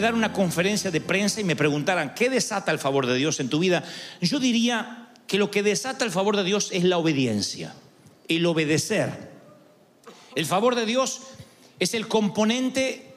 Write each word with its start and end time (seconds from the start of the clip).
dar 0.00 0.14
una 0.14 0.32
conferencia 0.32 0.90
de 0.90 1.00
prensa 1.00 1.40
y 1.40 1.44
me 1.44 1.56
preguntaran 1.56 2.14
qué 2.14 2.30
desata 2.30 2.72
el 2.72 2.78
favor 2.78 3.06
de 3.06 3.16
Dios 3.16 3.40
en 3.40 3.48
tu 3.48 3.58
vida, 3.58 3.84
yo 4.20 4.38
diría 4.38 5.10
que 5.26 5.38
lo 5.38 5.50
que 5.50 5.62
desata 5.62 6.04
el 6.04 6.10
favor 6.10 6.36
de 6.36 6.44
Dios 6.44 6.70
es 6.72 6.84
la 6.84 6.98
obediencia, 6.98 7.74
el 8.28 8.44
obedecer. 8.46 9.30
El 10.34 10.46
favor 10.46 10.74
de 10.74 10.86
Dios 10.86 11.20
es 11.78 11.94
el 11.94 12.08
componente 12.08 13.14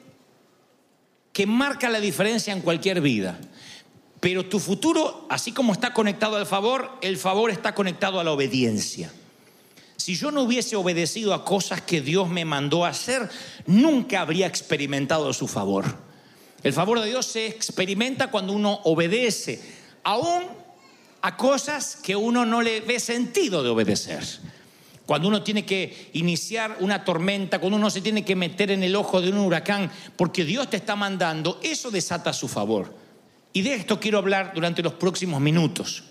que 1.32 1.46
marca 1.46 1.88
la 1.88 2.00
diferencia 2.00 2.52
en 2.52 2.60
cualquier 2.60 3.00
vida. 3.00 3.38
Pero 4.20 4.46
tu 4.46 4.58
futuro, 4.58 5.26
así 5.28 5.52
como 5.52 5.72
está 5.72 5.92
conectado 5.92 6.36
al 6.36 6.46
favor, 6.46 6.92
el 7.02 7.18
favor 7.18 7.50
está 7.50 7.74
conectado 7.74 8.20
a 8.20 8.24
la 8.24 8.32
obediencia. 8.32 9.12
Si 9.96 10.16
yo 10.16 10.30
no 10.30 10.42
hubiese 10.42 10.76
obedecido 10.76 11.34
a 11.34 11.44
cosas 11.44 11.80
que 11.80 12.00
Dios 12.00 12.28
me 12.28 12.44
mandó 12.44 12.84
a 12.84 12.90
hacer, 12.90 13.28
nunca 13.66 14.20
habría 14.20 14.46
experimentado 14.46 15.32
su 15.32 15.48
favor. 15.48 16.03
El 16.64 16.72
favor 16.72 16.98
de 17.00 17.08
Dios 17.08 17.26
se 17.26 17.46
experimenta 17.46 18.30
cuando 18.30 18.54
uno 18.54 18.80
obedece, 18.84 19.60
aún 20.02 20.44
a 21.20 21.36
cosas 21.36 21.96
que 22.02 22.16
uno 22.16 22.46
no 22.46 22.62
le 22.62 22.80
ve 22.80 22.98
sentido 22.98 23.62
de 23.62 23.68
obedecer. 23.68 24.24
Cuando 25.04 25.28
uno 25.28 25.42
tiene 25.42 25.66
que 25.66 26.10
iniciar 26.14 26.78
una 26.80 27.04
tormenta, 27.04 27.58
cuando 27.58 27.76
uno 27.76 27.90
se 27.90 28.00
tiene 28.00 28.24
que 28.24 28.34
meter 28.34 28.70
en 28.70 28.82
el 28.82 28.96
ojo 28.96 29.20
de 29.20 29.28
un 29.28 29.38
huracán, 29.38 29.90
porque 30.16 30.42
Dios 30.42 30.70
te 30.70 30.78
está 30.78 30.96
mandando, 30.96 31.60
eso 31.62 31.90
desata 31.90 32.32
su 32.32 32.48
favor. 32.48 32.94
Y 33.52 33.60
de 33.60 33.74
esto 33.74 34.00
quiero 34.00 34.16
hablar 34.16 34.52
durante 34.54 34.82
los 34.82 34.94
próximos 34.94 35.42
minutos. 35.42 36.04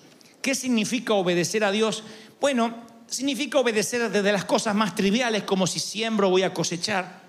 ¿Qué 0.44 0.54
significa 0.54 1.16
obedecer 1.16 1.64
a 1.64 1.72
Dios? 1.72 2.04
Bueno, 2.40 2.76
significa 3.08 3.58
obedecer 3.58 4.08
desde 4.12 4.32
las 4.32 4.46
cosas 4.46 4.76
más 4.76 4.94
triviales, 4.94 5.44
como 5.44 5.66
si 5.66 5.80
siembro 5.80 6.30
voy 6.30 6.44
a 6.44 6.54
cosechar. 6.54 7.24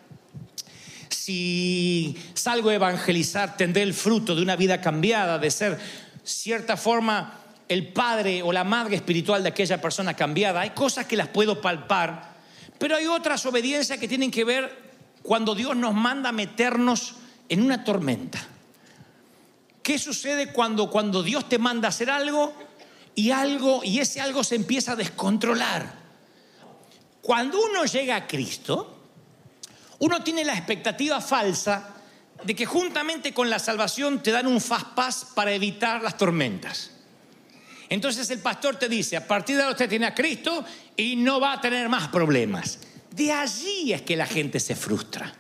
Si 1.25 2.15
salgo 2.35 2.69
a 2.69 2.75
evangelizar, 2.75 3.57
tendré 3.57 3.83
el 3.83 3.95
fruto 3.95 4.35
de 4.35 4.43
una 4.43 4.57
vida 4.57 4.83
cambiada, 4.83 5.39
de 5.39 5.51
ser 5.51 5.81
cierta 6.23 6.77
forma 6.77 7.41
el 7.67 7.95
padre 7.95 8.43
o 8.43 8.53
la 8.53 8.63
madre 8.63 8.97
espiritual 8.97 9.43
de 9.43 9.49
aquella 9.49 9.81
persona 9.81 10.13
cambiada. 10.13 10.61
Hay 10.61 10.73
cosas 10.73 11.07
que 11.07 11.17
las 11.17 11.29
puedo 11.29 11.63
palpar, 11.63 12.35
pero 12.79 12.97
hay 12.97 13.07
otras 13.07 13.47
obediencias 13.47 13.99
que 13.99 14.07
tienen 14.07 14.31
que 14.31 14.45
ver 14.45 14.93
cuando 15.23 15.55
Dios 15.55 15.75
nos 15.75 15.95
manda 15.95 16.29
a 16.29 16.33
meternos 16.33 17.15
en 17.49 17.63
una 17.63 17.85
tormenta. 17.85 18.47
¿Qué 19.83 19.99
sucede 19.99 20.53
cuando, 20.53 20.91
cuando 20.91 21.23
Dios 21.23 21.49
te 21.49 21.57
manda 21.57 21.89
a 21.89 21.91
hacer 21.91 22.11
algo 22.11 22.53
y 23.15 23.31
algo 23.31 23.81
y 23.83 23.99
ese 23.99 24.21
algo 24.21 24.45
se 24.45 24.57
empieza 24.57 24.93
a 24.93 24.97
descontrolar? 24.97 25.91
Cuando 27.23 27.65
uno 27.65 27.87
llega 27.87 28.15
a 28.15 28.27
Cristo, 28.27 29.04
uno 30.05 30.23
tiene 30.23 30.45
la 30.45 30.53
expectativa 30.53 31.19
falsa 31.19 31.95
de 32.45 32.55
que 32.55 32.67
juntamente 32.67 33.33
con 33.33 33.49
la 33.49 33.59
salvación 33.59 34.23
te 34.23 34.33
dan 34.33 34.47
un 34.47 34.61
fast 34.61 34.89
pass 34.89 35.27
para 35.35 35.51
evitar 35.51 36.03
las 36.03 36.19
tormentas. 36.19 36.91
Entonces 37.89 38.29
el 38.29 38.41
pastor 38.41 38.77
te 38.77 38.91
dice, 38.91 39.17
a 39.17 39.27
partir 39.27 39.57
de 39.57 39.63
ahora 39.63 39.73
usted 39.73 39.89
tiene 39.89 40.05
a 40.05 40.15
Cristo 40.15 40.63
y 40.95 41.17
no 41.17 41.41
va 41.41 41.55
a 41.55 41.61
tener 41.63 41.89
más 41.89 42.09
problemas. 42.09 42.81
De 43.13 43.33
allí 43.33 43.95
es 43.95 44.03
que 44.03 44.15
la 44.15 44.27
gente 44.27 44.61
se 44.61 44.77
frustra. 44.77 45.33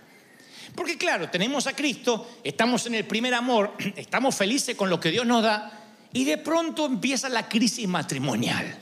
Porque 0.74 0.96
claro, 0.96 1.28
tenemos 1.28 1.66
a 1.66 1.76
Cristo, 1.76 2.38
estamos 2.42 2.86
en 2.86 2.94
el 2.94 3.04
primer 3.04 3.34
amor, 3.34 3.74
estamos 3.96 4.34
felices 4.34 4.76
con 4.76 4.88
lo 4.88 4.98
que 4.98 5.10
Dios 5.10 5.26
nos 5.26 5.42
da 5.42 5.78
y 6.10 6.24
de 6.24 6.38
pronto 6.38 6.86
empieza 6.86 7.28
la 7.28 7.50
crisis 7.50 7.86
matrimonial. 7.86 8.78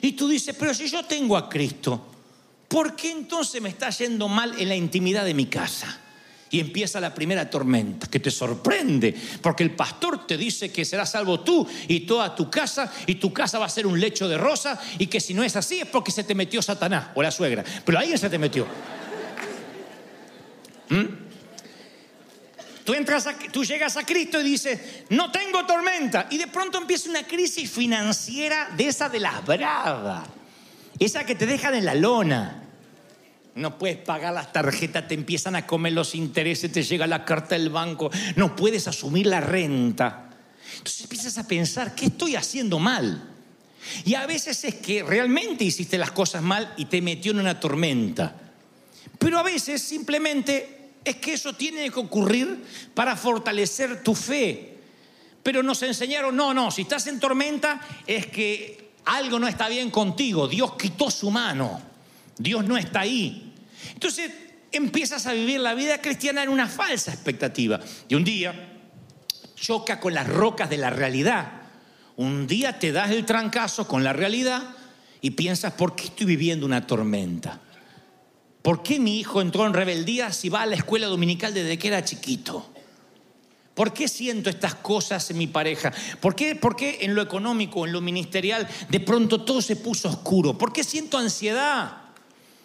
Y 0.00 0.12
tú 0.12 0.28
dices, 0.28 0.54
pero 0.56 0.72
si 0.72 0.86
yo 0.86 1.04
tengo 1.06 1.36
a 1.36 1.48
Cristo, 1.48 2.12
¿por 2.68 2.96
qué 2.96 3.10
entonces 3.10 3.60
me 3.60 3.68
está 3.68 3.90
yendo 3.90 4.28
mal 4.28 4.54
en 4.58 4.68
la 4.68 4.76
intimidad 4.76 5.24
de 5.24 5.34
mi 5.34 5.46
casa? 5.46 6.00
Y 6.48 6.60
empieza 6.60 7.00
la 7.00 7.12
primera 7.12 7.50
tormenta 7.50 8.06
que 8.06 8.20
te 8.20 8.30
sorprende, 8.30 9.14
porque 9.42 9.64
el 9.64 9.72
pastor 9.72 10.26
te 10.26 10.36
dice 10.36 10.70
que 10.70 10.84
serás 10.84 11.10
salvo 11.10 11.40
tú 11.40 11.66
y 11.88 12.00
toda 12.00 12.34
tu 12.34 12.48
casa, 12.48 12.92
y 13.06 13.16
tu 13.16 13.32
casa 13.32 13.58
va 13.58 13.66
a 13.66 13.70
ser 13.70 13.86
un 13.86 13.98
lecho 13.98 14.28
de 14.28 14.38
rosa, 14.38 14.80
y 14.98 15.08
que 15.08 15.20
si 15.20 15.34
no 15.34 15.42
es 15.42 15.56
así 15.56 15.80
es 15.80 15.86
porque 15.86 16.12
se 16.12 16.22
te 16.22 16.34
metió 16.34 16.62
Satanás 16.62 17.08
o 17.16 17.22
la 17.22 17.32
suegra, 17.32 17.64
pero 17.84 17.98
alguien 17.98 18.16
se 18.16 18.30
te 18.30 18.38
metió. 18.38 18.66
¿Mm? 20.88 21.26
Tú, 22.84 22.94
entras 22.94 23.26
tú 23.50 23.64
llegas 23.64 23.96
a 23.96 24.06
Cristo 24.06 24.40
y 24.40 24.44
dices, 24.44 24.80
no 25.10 25.32
tengo 25.32 25.66
tormenta, 25.66 26.28
y 26.30 26.38
de 26.38 26.46
pronto 26.46 26.78
empieza 26.78 27.10
una 27.10 27.24
crisis 27.24 27.68
financiera 27.68 28.70
de 28.76 28.86
esa 28.86 29.08
de 29.08 29.18
las 29.18 29.44
bravas, 29.44 30.28
esa 30.98 31.24
que 31.24 31.34
te 31.34 31.46
dejan 31.46 31.74
en 31.74 31.84
la 31.84 31.94
lona. 31.94 32.62
No 33.54 33.78
puedes 33.78 33.96
pagar 33.96 34.34
las 34.34 34.52
tarjetas, 34.52 35.08
te 35.08 35.14
empiezan 35.14 35.56
a 35.56 35.66
comer 35.66 35.94
los 35.94 36.14
intereses, 36.14 36.70
te 36.70 36.82
llega 36.82 37.06
la 37.06 37.24
carta 37.24 37.54
del 37.54 37.70
banco, 37.70 38.10
no 38.36 38.54
puedes 38.54 38.86
asumir 38.86 39.26
la 39.26 39.40
renta. 39.40 40.30
Entonces 40.76 41.02
empiezas 41.02 41.38
a 41.38 41.48
pensar, 41.48 41.94
¿qué 41.94 42.06
estoy 42.06 42.36
haciendo 42.36 42.78
mal? 42.78 43.30
Y 44.04 44.14
a 44.14 44.26
veces 44.26 44.62
es 44.64 44.74
que 44.74 45.02
realmente 45.02 45.64
hiciste 45.64 45.96
las 45.96 46.10
cosas 46.10 46.42
mal 46.42 46.74
y 46.76 46.86
te 46.86 47.00
metió 47.00 47.32
en 47.32 47.40
una 47.40 47.58
tormenta. 47.58 48.34
Pero 49.18 49.38
a 49.38 49.42
veces 49.42 49.82
simplemente 49.82 50.90
es 51.04 51.16
que 51.16 51.34
eso 51.34 51.54
tiene 51.54 51.88
que 51.90 52.00
ocurrir 52.00 52.64
para 52.94 53.16
fortalecer 53.16 54.02
tu 54.02 54.14
fe. 54.14 54.76
Pero 55.42 55.62
nos 55.62 55.82
enseñaron, 55.82 56.34
no, 56.34 56.52
no, 56.52 56.70
si 56.70 56.82
estás 56.82 57.06
en 57.06 57.20
tormenta 57.20 57.80
es 58.06 58.26
que 58.26 58.85
algo 59.06 59.38
no 59.38 59.48
está 59.48 59.68
bien 59.68 59.90
contigo, 59.90 60.48
Dios 60.48 60.74
quitó 60.76 61.10
su 61.10 61.30
mano, 61.30 61.80
Dios 62.36 62.64
no 62.64 62.76
está 62.76 63.00
ahí. 63.00 63.54
Entonces 63.94 64.30
empiezas 64.72 65.26
a 65.26 65.32
vivir 65.32 65.60
la 65.60 65.74
vida 65.74 66.00
cristiana 66.02 66.42
en 66.42 66.48
una 66.48 66.66
falsa 66.66 67.12
expectativa. 67.12 67.80
Y 68.08 68.14
un 68.14 68.24
día 68.24 68.80
choca 69.54 70.00
con 70.00 70.12
las 70.12 70.28
rocas 70.28 70.68
de 70.68 70.76
la 70.76 70.90
realidad. 70.90 71.62
Un 72.16 72.46
día 72.46 72.78
te 72.78 72.92
das 72.92 73.10
el 73.10 73.24
trancazo 73.24 73.86
con 73.86 74.04
la 74.04 74.12
realidad 74.12 74.62
y 75.20 75.30
piensas, 75.30 75.72
¿por 75.74 75.94
qué 75.96 76.04
estoy 76.04 76.26
viviendo 76.26 76.66
una 76.66 76.86
tormenta? 76.86 77.60
¿Por 78.62 78.82
qué 78.82 78.98
mi 78.98 79.20
hijo 79.20 79.40
entró 79.40 79.66
en 79.66 79.74
rebeldía 79.74 80.32
si 80.32 80.48
va 80.48 80.62
a 80.62 80.66
la 80.66 80.76
escuela 80.76 81.06
dominical 81.06 81.54
desde 81.54 81.78
que 81.78 81.88
era 81.88 82.04
chiquito? 82.04 82.72
¿Por 83.76 83.92
qué 83.92 84.08
siento 84.08 84.48
estas 84.48 84.74
cosas 84.74 85.30
en 85.30 85.36
mi 85.36 85.48
pareja? 85.48 85.92
¿Por 86.18 86.34
qué, 86.34 86.56
por 86.56 86.74
qué 86.74 87.00
en 87.02 87.14
lo 87.14 87.20
económico, 87.20 87.84
en 87.84 87.92
lo 87.92 88.00
ministerial, 88.00 88.66
de 88.88 89.00
pronto 89.00 89.44
todo 89.44 89.60
se 89.60 89.76
puso 89.76 90.08
oscuro? 90.08 90.56
¿Por 90.56 90.72
qué 90.72 90.82
siento 90.82 91.18
ansiedad? 91.18 91.94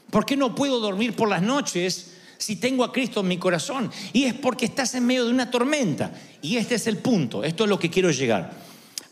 ¿Por 0.10 0.26
qué 0.26 0.38
no 0.38 0.56
puedo 0.56 0.80
dormir 0.80 1.14
por 1.14 1.28
las 1.28 1.42
noches 1.42 2.14
si 2.38 2.56
tengo 2.56 2.86
a 2.86 2.94
Cristo 2.94 3.20
en 3.20 3.28
mi 3.28 3.38
corazón? 3.38 3.92
Y 4.14 4.24
es 4.24 4.36
porque 4.36 4.64
estás 4.64 4.96
en 4.96 5.06
medio 5.06 5.26
de 5.26 5.32
una 5.32 5.52
tormenta. 5.52 6.14
Y 6.42 6.56
este 6.56 6.76
es 6.76 6.88
el 6.88 7.00
punto, 7.00 7.44
esto 7.44 7.66
es 7.66 7.70
lo 7.70 7.78
que 7.78 7.90
quiero 7.90 8.10
llegar. 8.10 8.54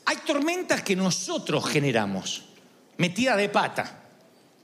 Hay 0.06 0.16
tormentas 0.26 0.82
que 0.82 0.96
nosotros 0.96 1.68
generamos, 1.68 2.44
metida 2.96 3.36
de 3.36 3.50
pata. 3.50 4.04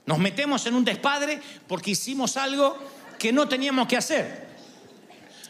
Nos 0.06 0.18
metemos 0.18 0.64
en 0.64 0.74
un 0.74 0.86
despadre 0.86 1.38
porque 1.68 1.90
hicimos 1.90 2.38
algo 2.38 2.78
que 3.18 3.30
no 3.30 3.46
teníamos 3.46 3.86
que 3.88 3.98
hacer. 3.98 4.46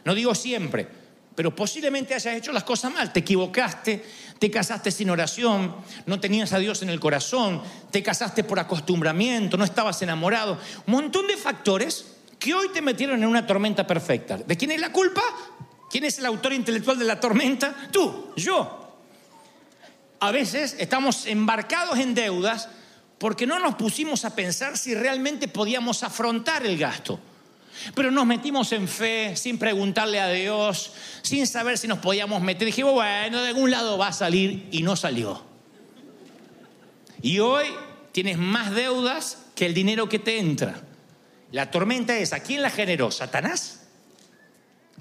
No 0.04 0.16
digo 0.16 0.34
siempre, 0.34 1.05
pero 1.36 1.54
posiblemente 1.54 2.14
hayas 2.14 2.34
hecho 2.34 2.50
las 2.50 2.64
cosas 2.64 2.92
mal, 2.92 3.12
te 3.12 3.20
equivocaste, 3.20 4.02
te 4.38 4.50
casaste 4.50 4.90
sin 4.90 5.10
oración, 5.10 5.76
no 6.06 6.18
tenías 6.18 6.52
a 6.54 6.58
Dios 6.58 6.82
en 6.82 6.88
el 6.88 6.98
corazón, 6.98 7.62
te 7.90 8.02
casaste 8.02 8.42
por 8.42 8.58
acostumbramiento, 8.58 9.58
no 9.58 9.64
estabas 9.64 10.00
enamorado. 10.00 10.58
Un 10.86 10.94
montón 10.94 11.26
de 11.26 11.36
factores 11.36 12.06
que 12.38 12.54
hoy 12.54 12.68
te 12.72 12.80
metieron 12.80 13.22
en 13.22 13.28
una 13.28 13.46
tormenta 13.46 13.86
perfecta. 13.86 14.38
¿De 14.38 14.56
quién 14.56 14.70
es 14.70 14.80
la 14.80 14.90
culpa? 14.90 15.22
¿Quién 15.90 16.04
es 16.04 16.18
el 16.18 16.26
autor 16.26 16.54
intelectual 16.54 16.98
de 16.98 17.04
la 17.04 17.20
tormenta? 17.20 17.76
Tú, 17.92 18.32
yo. 18.34 18.98
A 20.20 20.30
veces 20.30 20.74
estamos 20.78 21.26
embarcados 21.26 21.98
en 21.98 22.14
deudas 22.14 22.70
porque 23.18 23.46
no 23.46 23.58
nos 23.58 23.74
pusimos 23.74 24.24
a 24.24 24.34
pensar 24.34 24.78
si 24.78 24.94
realmente 24.94 25.48
podíamos 25.48 26.02
afrontar 26.02 26.64
el 26.64 26.78
gasto. 26.78 27.20
Pero 27.94 28.11
nos 28.11 28.26
metimos 28.26 28.73
en 28.73 28.88
fe 28.88 29.37
sin 29.37 29.58
preguntarle 29.58 30.20
a 30.20 30.28
Dios, 30.28 30.93
sin 31.23 31.46
saber 31.46 31.78
si 31.78 31.88
nos 31.88 31.99
podíamos 31.99 32.43
meter. 32.43 32.67
Dijimos, 32.67 32.94
bueno, 32.94 33.43
de 33.43 33.49
algún 33.49 33.70
lado 33.70 33.99
va 33.99 34.08
a 34.08 34.12
salir 34.12 34.69
y 34.70 34.82
no 34.82 34.96
salió. 34.96 35.44
Y 37.23 37.38
hoy 37.38 37.67
tienes 38.12 38.38
más 38.38 38.75
deudas 38.75 39.46
que 39.55 39.67
el 39.67 39.75
dinero 39.75 40.08
que 40.08 40.19
te 40.19 40.38
entra. 40.38 40.82
La 41.52 41.70
tormenta 41.70 42.17
es, 42.17 42.32
¿a 42.32 42.40
quién 42.40 42.62
la 42.62 42.70
generó? 42.70 43.11
¿Satanás? 43.11 43.87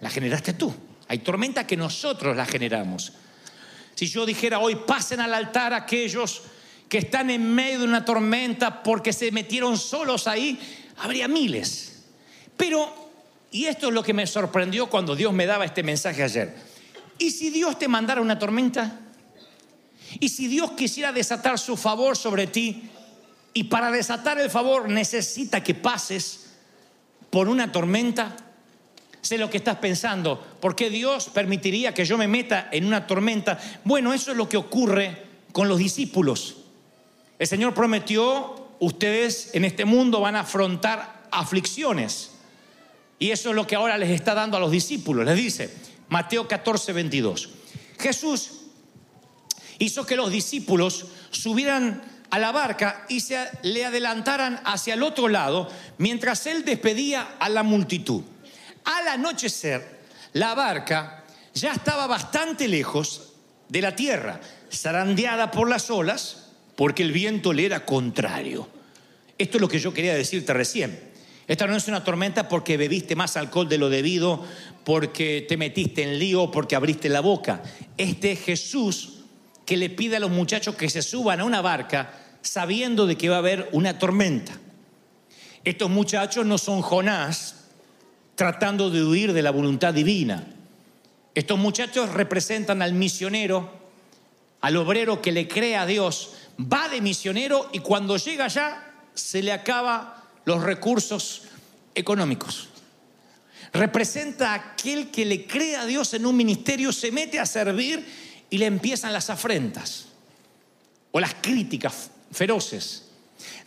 La 0.01 0.09
generaste 0.09 0.53
tú. 0.53 0.73
Hay 1.07 1.19
tormenta 1.19 1.67
que 1.67 1.77
nosotros 1.77 2.35
la 2.35 2.45
generamos. 2.45 3.13
Si 3.95 4.07
yo 4.07 4.25
dijera 4.25 4.59
hoy, 4.59 4.75
pasen 4.75 5.21
al 5.21 5.33
altar 5.33 5.73
aquellos 5.73 6.43
que 6.89 6.99
están 6.99 7.29
en 7.29 7.53
medio 7.53 7.79
de 7.79 7.85
una 7.85 8.05
tormenta 8.05 8.83
porque 8.83 9.13
se 9.13 9.31
metieron 9.31 9.77
solos 9.77 10.27
ahí, 10.27 10.59
habría 10.97 11.27
miles. 11.27 11.94
Pero, 12.57 12.93
y 13.51 13.65
esto 13.65 13.87
es 13.87 13.93
lo 13.93 14.03
que 14.03 14.13
me 14.13 14.27
sorprendió 14.27 14.89
cuando 14.89 15.15
Dios 15.15 15.33
me 15.33 15.45
daba 15.45 15.65
este 15.65 15.83
mensaje 15.83 16.23
ayer. 16.23 16.55
¿Y 17.17 17.31
si 17.31 17.49
Dios 17.49 17.79
te 17.79 17.87
mandara 17.87 18.21
una 18.21 18.39
tormenta? 18.39 18.99
¿Y 20.19 20.29
si 20.29 20.47
Dios 20.47 20.71
quisiera 20.71 21.11
desatar 21.11 21.59
su 21.59 21.77
favor 21.77 22.17
sobre 22.17 22.47
ti? 22.47 22.89
Y 23.53 23.65
para 23.65 23.91
desatar 23.91 24.39
el 24.39 24.49
favor 24.49 24.89
necesita 24.89 25.63
que 25.63 25.73
pases 25.73 26.47
por 27.29 27.47
una 27.47 27.71
tormenta. 27.71 28.35
Sé 29.21 29.37
lo 29.37 29.49
que 29.49 29.57
estás 29.57 29.77
pensando. 29.77 30.39
¿Por 30.59 30.75
qué 30.75 30.89
Dios 30.89 31.29
permitiría 31.33 31.93
que 31.93 32.05
yo 32.05 32.17
me 32.17 32.27
meta 32.27 32.69
en 32.71 32.85
una 32.85 33.07
tormenta? 33.07 33.59
Bueno, 33.83 34.13
eso 34.13 34.31
es 34.31 34.37
lo 34.37 34.47
que 34.47 34.57
ocurre 34.57 35.23
con 35.51 35.67
los 35.67 35.79
discípulos. 35.79 36.57
El 37.39 37.47
Señor 37.47 37.73
prometió, 37.73 38.67
ustedes 38.79 39.49
en 39.53 39.65
este 39.65 39.85
mundo 39.85 40.21
van 40.21 40.35
a 40.35 40.41
afrontar 40.41 41.23
aflicciones. 41.31 42.31
Y 43.19 43.31
eso 43.31 43.49
es 43.49 43.55
lo 43.55 43.65
que 43.65 43.75
ahora 43.75 43.97
les 43.97 44.09
está 44.09 44.33
dando 44.33 44.57
a 44.57 44.59
los 44.59 44.71
discípulos. 44.71 45.25
Les 45.25 45.37
dice, 45.37 45.69
Mateo 46.09 46.47
14, 46.47 46.93
22. 46.93 47.49
Jesús 47.99 48.51
hizo 49.79 50.05
que 50.05 50.15
los 50.15 50.31
discípulos 50.31 51.05
subieran 51.31 52.01
a 52.29 52.39
la 52.39 52.51
barca 52.51 53.05
y 53.07 53.21
se 53.21 53.47
le 53.63 53.85
adelantaran 53.85 54.59
hacia 54.65 54.95
el 54.95 55.03
otro 55.03 55.27
lado 55.27 55.69
mientras 55.97 56.45
él 56.47 56.65
despedía 56.65 57.35
a 57.39 57.49
la 57.49 57.63
multitud. 57.63 58.23
Al 58.83 59.07
anochecer, 59.07 60.01
la 60.33 60.53
barca 60.53 61.23
ya 61.53 61.71
estaba 61.71 62.07
bastante 62.07 62.67
lejos 62.67 63.33
de 63.69 63.81
la 63.81 63.95
tierra, 63.95 64.41
zarandeada 64.71 65.51
por 65.51 65.69
las 65.69 65.89
olas, 65.89 66.49
porque 66.75 67.03
el 67.03 67.11
viento 67.11 67.53
le 67.53 67.65
era 67.65 67.85
contrario. 67.85 68.67
Esto 69.37 69.57
es 69.57 69.61
lo 69.61 69.69
que 69.69 69.79
yo 69.79 69.93
quería 69.93 70.13
decirte 70.13 70.53
recién. 70.53 71.14
Esta 71.47 71.67
no 71.67 71.75
es 71.75 71.87
una 71.87 72.03
tormenta 72.03 72.47
porque 72.49 72.77
bebiste 72.77 73.15
más 73.15 73.37
alcohol 73.37 73.69
de 73.69 73.77
lo 73.77 73.89
debido, 73.89 74.43
porque 74.83 75.45
te 75.47 75.57
metiste 75.57 76.03
en 76.03 76.17
lío, 76.17 76.49
porque 76.49 76.75
abriste 76.75 77.09
la 77.09 77.21
boca. 77.21 77.61
Este 77.97 78.31
es 78.31 78.41
Jesús 78.43 79.19
que 79.65 79.77
le 79.77 79.89
pide 79.89 80.17
a 80.17 80.19
los 80.19 80.31
muchachos 80.31 80.75
que 80.75 80.89
se 80.89 81.01
suban 81.01 81.39
a 81.39 81.45
una 81.45 81.61
barca 81.61 82.13
sabiendo 82.41 83.07
de 83.07 83.17
que 83.17 83.29
va 83.29 83.35
a 83.35 83.39
haber 83.39 83.69
una 83.71 83.97
tormenta. 83.97 84.53
Estos 85.63 85.89
muchachos 85.89 86.45
no 86.45 86.57
son 86.57 86.81
Jonás 86.81 87.65
tratando 88.35 88.89
de 88.89 89.03
huir 89.03 89.33
de 89.33 89.41
la 89.41 89.51
voluntad 89.51 89.93
divina. 89.93 90.45
Estos 91.33 91.57
muchachos 91.57 92.13
representan 92.13 92.81
al 92.81 92.93
misionero, 92.93 93.71
al 94.61 94.77
obrero 94.77 95.21
que 95.21 95.31
le 95.31 95.47
cree 95.47 95.75
a 95.75 95.85
Dios, 95.85 96.33
va 96.59 96.87
de 96.89 97.01
misionero 97.01 97.69
y 97.73 97.79
cuando 97.79 98.17
llega 98.17 98.45
allá 98.45 98.83
se 99.13 99.41
le 99.41 99.51
acaba 99.51 100.24
los 100.45 100.63
recursos 100.63 101.43
económicos. 101.93 102.69
Representa 103.73 104.51
a 104.51 104.55
aquel 104.55 105.11
que 105.11 105.25
le 105.25 105.45
cree 105.45 105.75
a 105.75 105.85
Dios 105.85 106.13
en 106.13 106.25
un 106.25 106.37
ministerio, 106.37 106.93
se 106.93 107.11
mete 107.11 107.39
a 107.39 107.45
servir 107.45 108.05
y 108.49 108.57
le 108.57 108.67
empiezan 108.67 109.11
las 109.11 109.29
afrentas 109.29 110.05
o 111.11 111.19
las 111.19 111.33
críticas 111.35 112.09
feroces. 112.31 113.03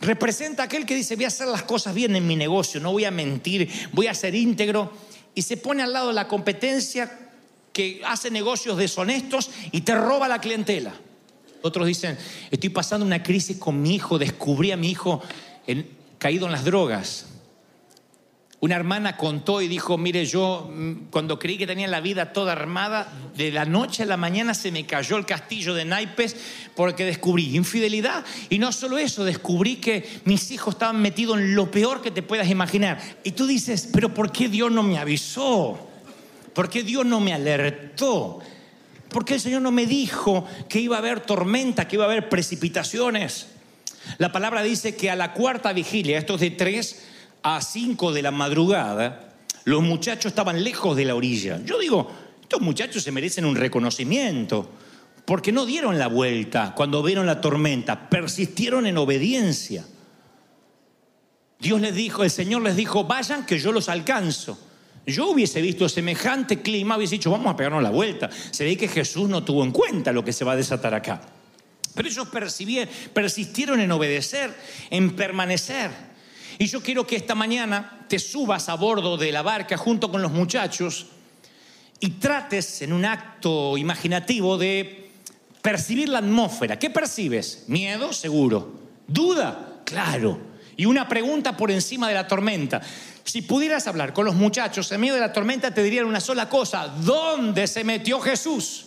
Representa 0.01 0.63
a 0.63 0.65
aquel 0.65 0.85
que 0.85 0.95
dice, 0.95 1.15
voy 1.15 1.25
a 1.25 1.27
hacer 1.27 1.47
las 1.47 1.63
cosas 1.63 1.93
bien 1.93 2.15
en 2.15 2.25
mi 2.25 2.35
negocio, 2.35 2.79
no 2.79 2.91
voy 2.91 3.05
a 3.05 3.11
mentir, 3.11 3.69
voy 3.91 4.07
a 4.07 4.13
ser 4.13 4.33
íntegro. 4.33 4.91
Y 5.35 5.43
se 5.43 5.57
pone 5.57 5.83
al 5.83 5.93
lado 5.93 6.07
de 6.07 6.13
la 6.15 6.27
competencia 6.27 7.29
que 7.71 8.01
hace 8.05 8.31
negocios 8.31 8.77
deshonestos 8.77 9.51
y 9.71 9.81
te 9.81 9.95
roba 9.95 10.27
la 10.27 10.41
clientela. 10.41 10.93
Otros 11.61 11.85
dicen, 11.85 12.17
estoy 12.49 12.69
pasando 12.69 13.05
una 13.05 13.21
crisis 13.21 13.57
con 13.57 13.81
mi 13.81 13.95
hijo, 13.95 14.17
descubrí 14.17 14.71
a 14.71 14.77
mi 14.77 14.89
hijo 14.89 15.21
en, 15.67 15.98
caído 16.19 16.45
en 16.45 16.51
las 16.51 16.65
drogas. 16.65 17.25
Una 18.61 18.75
hermana 18.75 19.15
contó 19.15 19.61
y 19.61 19.69
dijo, 19.69 19.97
mire, 19.97 20.25
yo 20.25 20.69
mm, 20.69 21.09
cuando 21.11 21.39
creí 21.39 21.57
que 21.57 21.65
tenía 21.65 21.87
la 21.87 22.01
vida 22.01 22.33
toda 22.33 22.51
armada, 22.51 23.09
de 23.37 23.51
la 23.51 23.63
noche 23.63 24.03
a 24.03 24.05
la 24.05 24.17
mañana 24.17 24.53
se 24.53 24.69
me 24.69 24.85
cayó 24.85 25.15
el 25.15 25.25
castillo 25.25 25.73
de 25.73 25.85
naipes 25.85 26.35
porque 26.75 27.05
descubrí 27.05 27.55
infidelidad. 27.55 28.25
Y 28.49 28.59
no 28.59 28.73
solo 28.73 28.97
eso, 28.97 29.23
descubrí 29.23 29.77
que 29.77 30.21
mis 30.25 30.51
hijos 30.51 30.75
estaban 30.75 31.01
metidos 31.01 31.39
en 31.39 31.55
lo 31.55 31.71
peor 31.71 32.01
que 32.01 32.11
te 32.11 32.21
puedas 32.21 32.49
imaginar. 32.49 32.99
Y 33.23 33.31
tú 33.31 33.47
dices, 33.47 33.89
pero 33.93 34.13
¿por 34.13 34.29
qué 34.33 34.49
Dios 34.49 34.69
no 34.69 34.83
me 34.83 34.97
avisó? 34.97 35.79
¿Por 36.53 36.69
qué 36.69 36.83
Dios 36.83 37.05
no 37.05 37.21
me 37.21 37.33
alertó? 37.33 38.39
¿Por 39.09 39.23
qué 39.23 39.35
el 39.35 39.39
Señor 39.39 39.61
no 39.61 39.71
me 39.71 39.85
dijo 39.85 40.45
que 40.67 40.81
iba 40.81 40.97
a 40.97 40.99
haber 40.99 41.21
tormenta, 41.21 41.87
que 41.87 41.95
iba 41.95 42.03
a 42.03 42.09
haber 42.09 42.27
precipitaciones? 42.27 43.47
La 44.17 44.31
palabra 44.31 44.63
dice 44.63 44.95
que 44.95 45.09
a 45.09 45.15
la 45.15 45.33
cuarta 45.33 45.73
vigilia, 45.73 46.17
esto 46.17 46.35
es 46.35 46.41
de 46.41 46.51
3 46.51 47.05
a 47.43 47.61
5 47.61 48.11
de 48.13 48.21
la 48.21 48.31
madrugada, 48.31 49.33
los 49.65 49.83
muchachos 49.83 50.31
estaban 50.31 50.63
lejos 50.63 50.95
de 50.95 51.05
la 51.05 51.15
orilla. 51.15 51.59
Yo 51.63 51.79
digo, 51.79 52.09
estos 52.41 52.61
muchachos 52.61 53.03
se 53.03 53.11
merecen 53.11 53.45
un 53.45 53.55
reconocimiento, 53.55 54.69
porque 55.25 55.51
no 55.51 55.65
dieron 55.65 55.99
la 55.99 56.07
vuelta 56.07 56.73
cuando 56.75 57.03
vieron 57.03 57.27
la 57.27 57.39
tormenta, 57.39 58.09
persistieron 58.09 58.87
en 58.87 58.97
obediencia. 58.97 59.85
Dios 61.59 61.81
les 61.81 61.93
dijo, 61.93 62.23
el 62.23 62.31
Señor 62.31 62.63
les 62.63 62.75
dijo, 62.75 63.03
vayan 63.03 63.45
que 63.45 63.59
yo 63.59 63.71
los 63.71 63.89
alcanzo. 63.89 64.57
Yo 65.05 65.29
hubiese 65.29 65.61
visto 65.61 65.87
semejante 65.89 66.61
clima, 66.61 66.97
hubiese 66.97 67.15
dicho, 67.15 67.31
vamos 67.31 67.53
a 67.53 67.55
pegarnos 67.55 67.83
la 67.83 67.89
vuelta. 67.89 68.29
Se 68.51 68.63
ve 68.63 68.77
que 68.77 68.87
Jesús 68.87 69.29
no 69.29 69.43
tuvo 69.43 69.63
en 69.63 69.71
cuenta 69.71 70.11
lo 70.11 70.23
que 70.23 70.33
se 70.33 70.45
va 70.45 70.53
a 70.53 70.55
desatar 70.55 70.93
acá. 70.93 71.21
Pero 71.95 72.07
ellos 72.07 72.27
persistieron 73.13 73.79
en 73.79 73.91
obedecer, 73.91 74.55
en 74.89 75.15
permanecer. 75.15 75.91
Y 76.57 76.67
yo 76.67 76.81
quiero 76.81 77.07
que 77.07 77.15
esta 77.15 77.35
mañana 77.35 78.05
te 78.07 78.19
subas 78.19 78.69
a 78.69 78.75
bordo 78.75 79.17
de 79.17 79.31
la 79.31 79.41
barca 79.41 79.77
junto 79.77 80.11
con 80.11 80.21
los 80.21 80.31
muchachos 80.31 81.07
y 81.99 82.11
trates 82.11 82.81
en 82.81 82.93
un 82.93 83.05
acto 83.05 83.77
imaginativo 83.77 84.57
de 84.57 85.11
percibir 85.61 86.09
la 86.09 86.19
atmósfera. 86.19 86.79
¿Qué 86.79 86.89
percibes? 86.89 87.65
Miedo, 87.67 88.13
seguro. 88.13 88.79
¿Duda? 89.07 89.81
Claro. 89.85 90.39
Y 90.77 90.85
una 90.85 91.07
pregunta 91.07 91.57
por 91.57 91.71
encima 91.71 92.07
de 92.07 92.13
la 92.13 92.27
tormenta. 92.27 92.81
Si 93.23 93.41
pudieras 93.41 93.85
hablar 93.87 94.13
con 94.13 94.25
los 94.25 94.35
muchachos 94.35 94.91
en 94.91 95.01
medio 95.01 95.13
de 95.13 95.19
la 95.19 95.33
tormenta, 95.33 95.73
te 95.73 95.83
dirían 95.83 96.05
una 96.05 96.19
sola 96.19 96.49
cosa. 96.49 96.87
¿Dónde 96.87 97.67
se 97.67 97.83
metió 97.83 98.19
Jesús? 98.19 98.85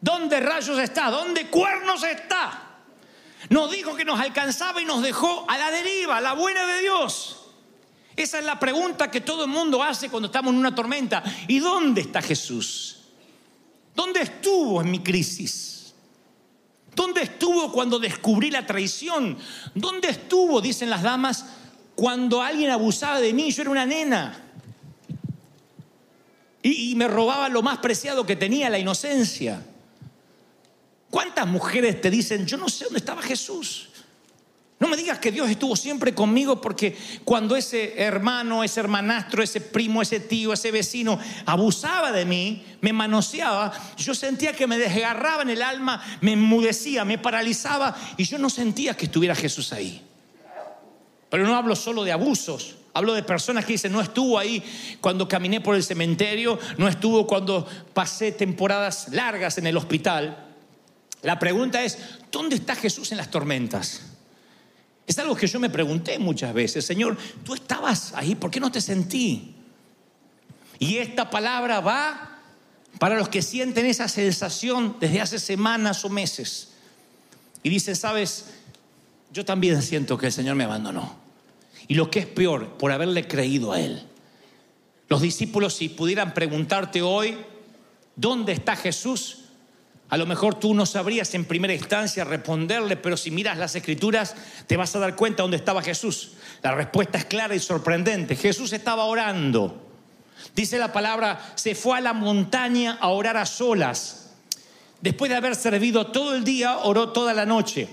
¿Dónde 0.00 0.40
rayos 0.40 0.78
está? 0.78 1.10
¿Dónde 1.10 1.48
cuernos 1.48 2.02
está? 2.04 2.68
Nos 3.50 3.70
dijo 3.70 3.94
que 3.94 4.04
nos 4.04 4.20
alcanzaba 4.20 4.80
y 4.80 4.84
nos 4.84 5.02
dejó 5.02 5.44
a 5.48 5.58
la 5.58 5.70
deriva, 5.70 6.20
la 6.20 6.34
buena 6.34 6.66
de 6.66 6.80
Dios. 6.82 7.38
Esa 8.16 8.38
es 8.40 8.44
la 8.44 8.58
pregunta 8.58 9.10
que 9.10 9.20
todo 9.20 9.44
el 9.44 9.50
mundo 9.50 9.82
hace 9.82 10.08
cuando 10.08 10.26
estamos 10.26 10.52
en 10.52 10.58
una 10.58 10.74
tormenta. 10.74 11.22
¿Y 11.46 11.60
dónde 11.60 12.00
está 12.00 12.20
Jesús? 12.20 12.96
¿Dónde 13.94 14.22
estuvo 14.22 14.80
en 14.80 14.90
mi 14.90 15.00
crisis? 15.00 15.94
¿Dónde 16.94 17.22
estuvo 17.22 17.70
cuando 17.72 17.98
descubrí 17.98 18.50
la 18.50 18.66
traición? 18.66 19.38
¿Dónde 19.74 20.08
estuvo, 20.08 20.60
dicen 20.60 20.90
las 20.90 21.02
damas, 21.02 21.46
cuando 21.94 22.42
alguien 22.42 22.70
abusaba 22.70 23.20
de 23.20 23.32
mí? 23.32 23.52
Yo 23.52 23.62
era 23.62 23.70
una 23.70 23.86
nena. 23.86 24.36
Y, 26.60 26.90
y 26.90 26.94
me 26.96 27.06
robaba 27.06 27.48
lo 27.48 27.62
más 27.62 27.78
preciado 27.78 28.26
que 28.26 28.34
tenía, 28.34 28.68
la 28.68 28.80
inocencia. 28.80 29.64
¿Cuántas 31.10 31.46
mujeres 31.46 32.00
te 32.00 32.10
dicen, 32.10 32.46
yo 32.46 32.56
no 32.56 32.68
sé 32.68 32.84
dónde 32.84 32.98
estaba 32.98 33.22
Jesús? 33.22 33.88
No 34.80 34.86
me 34.86 34.96
digas 34.96 35.18
que 35.18 35.32
Dios 35.32 35.50
estuvo 35.50 35.74
siempre 35.74 36.14
conmigo 36.14 36.60
porque 36.60 36.96
cuando 37.24 37.56
ese 37.56 38.00
hermano, 38.00 38.62
ese 38.62 38.78
hermanastro, 38.78 39.42
ese 39.42 39.60
primo, 39.60 40.02
ese 40.02 40.20
tío, 40.20 40.52
ese 40.52 40.70
vecino 40.70 41.18
abusaba 41.46 42.12
de 42.12 42.24
mí, 42.24 42.64
me 42.80 42.92
manoseaba, 42.92 43.72
yo 43.96 44.14
sentía 44.14 44.52
que 44.52 44.68
me 44.68 44.78
desgarraba 44.78 45.42
en 45.42 45.50
el 45.50 45.62
alma, 45.62 46.00
me 46.20 46.32
enmudecía, 46.32 47.04
me 47.04 47.18
paralizaba 47.18 47.96
y 48.16 48.24
yo 48.24 48.38
no 48.38 48.48
sentía 48.50 48.96
que 48.96 49.06
estuviera 49.06 49.34
Jesús 49.34 49.72
ahí. 49.72 50.00
Pero 51.28 51.44
no 51.44 51.56
hablo 51.56 51.74
solo 51.74 52.04
de 52.04 52.12
abusos, 52.12 52.76
hablo 52.94 53.14
de 53.14 53.24
personas 53.24 53.64
que 53.64 53.72
dicen, 53.72 53.90
no 53.90 54.00
estuvo 54.00 54.38
ahí 54.38 54.62
cuando 55.00 55.26
caminé 55.26 55.60
por 55.60 55.74
el 55.74 55.82
cementerio, 55.82 56.56
no 56.76 56.86
estuvo 56.86 57.26
cuando 57.26 57.66
pasé 57.92 58.30
temporadas 58.30 59.08
largas 59.10 59.58
en 59.58 59.66
el 59.66 59.76
hospital. 59.76 60.47
La 61.22 61.38
pregunta 61.38 61.82
es, 61.82 61.98
¿dónde 62.30 62.56
está 62.56 62.74
Jesús 62.76 63.10
en 63.12 63.18
las 63.18 63.30
tormentas? 63.30 64.02
Es 65.06 65.18
algo 65.18 65.34
que 65.34 65.46
yo 65.46 65.58
me 65.58 65.70
pregunté 65.70 66.18
muchas 66.18 66.52
veces, 66.52 66.84
Señor, 66.84 67.16
tú 67.44 67.54
estabas 67.54 68.12
ahí, 68.14 68.34
¿por 68.34 68.50
qué 68.50 68.60
no 68.60 68.70
te 68.70 68.80
sentí? 68.80 69.54
Y 70.78 70.98
esta 70.98 71.30
palabra 71.30 71.80
va 71.80 72.40
para 72.98 73.16
los 73.16 73.28
que 73.28 73.42
sienten 73.42 73.86
esa 73.86 74.08
sensación 74.08 74.96
desde 75.00 75.20
hace 75.20 75.38
semanas 75.38 76.04
o 76.04 76.08
meses. 76.08 76.68
Y 77.62 77.70
dicen, 77.70 77.96
sabes, 77.96 78.46
yo 79.32 79.44
también 79.44 79.82
siento 79.82 80.18
que 80.18 80.26
el 80.26 80.32
Señor 80.32 80.56
me 80.56 80.64
abandonó. 80.64 81.16
Y 81.88 81.94
lo 81.94 82.10
que 82.10 82.20
es 82.20 82.26
peor, 82.26 82.76
por 82.76 82.92
haberle 82.92 83.26
creído 83.26 83.72
a 83.72 83.80
Él. 83.80 84.02
Los 85.08 85.22
discípulos, 85.22 85.74
si 85.74 85.88
pudieran 85.88 86.34
preguntarte 86.34 87.02
hoy, 87.02 87.38
¿dónde 88.14 88.52
está 88.52 88.76
Jesús? 88.76 89.44
A 90.10 90.16
lo 90.16 90.24
mejor 90.24 90.54
tú 90.54 90.72
no 90.72 90.86
sabrías 90.86 91.34
en 91.34 91.44
primera 91.44 91.74
instancia 91.74 92.24
responderle, 92.24 92.96
pero 92.96 93.16
si 93.16 93.30
miras 93.30 93.58
las 93.58 93.74
escrituras 93.74 94.34
te 94.66 94.76
vas 94.76 94.94
a 94.96 94.98
dar 94.98 95.16
cuenta 95.16 95.42
dónde 95.42 95.58
estaba 95.58 95.82
Jesús. 95.82 96.32
La 96.62 96.74
respuesta 96.74 97.18
es 97.18 97.26
clara 97.26 97.54
y 97.54 97.58
sorprendente. 97.58 98.34
Jesús 98.34 98.72
estaba 98.72 99.04
orando. 99.04 99.86
Dice 100.54 100.78
la 100.78 100.92
palabra, 100.92 101.52
se 101.56 101.74
fue 101.74 101.98
a 101.98 102.00
la 102.00 102.14
montaña 102.14 102.96
a 103.00 103.08
orar 103.08 103.36
a 103.36 103.44
solas. 103.44 104.30
Después 105.02 105.28
de 105.28 105.36
haber 105.36 105.54
servido 105.54 106.06
todo 106.06 106.34
el 106.34 106.42
día, 106.42 106.78
oró 106.78 107.10
toda 107.10 107.34
la 107.34 107.44
noche. 107.44 107.88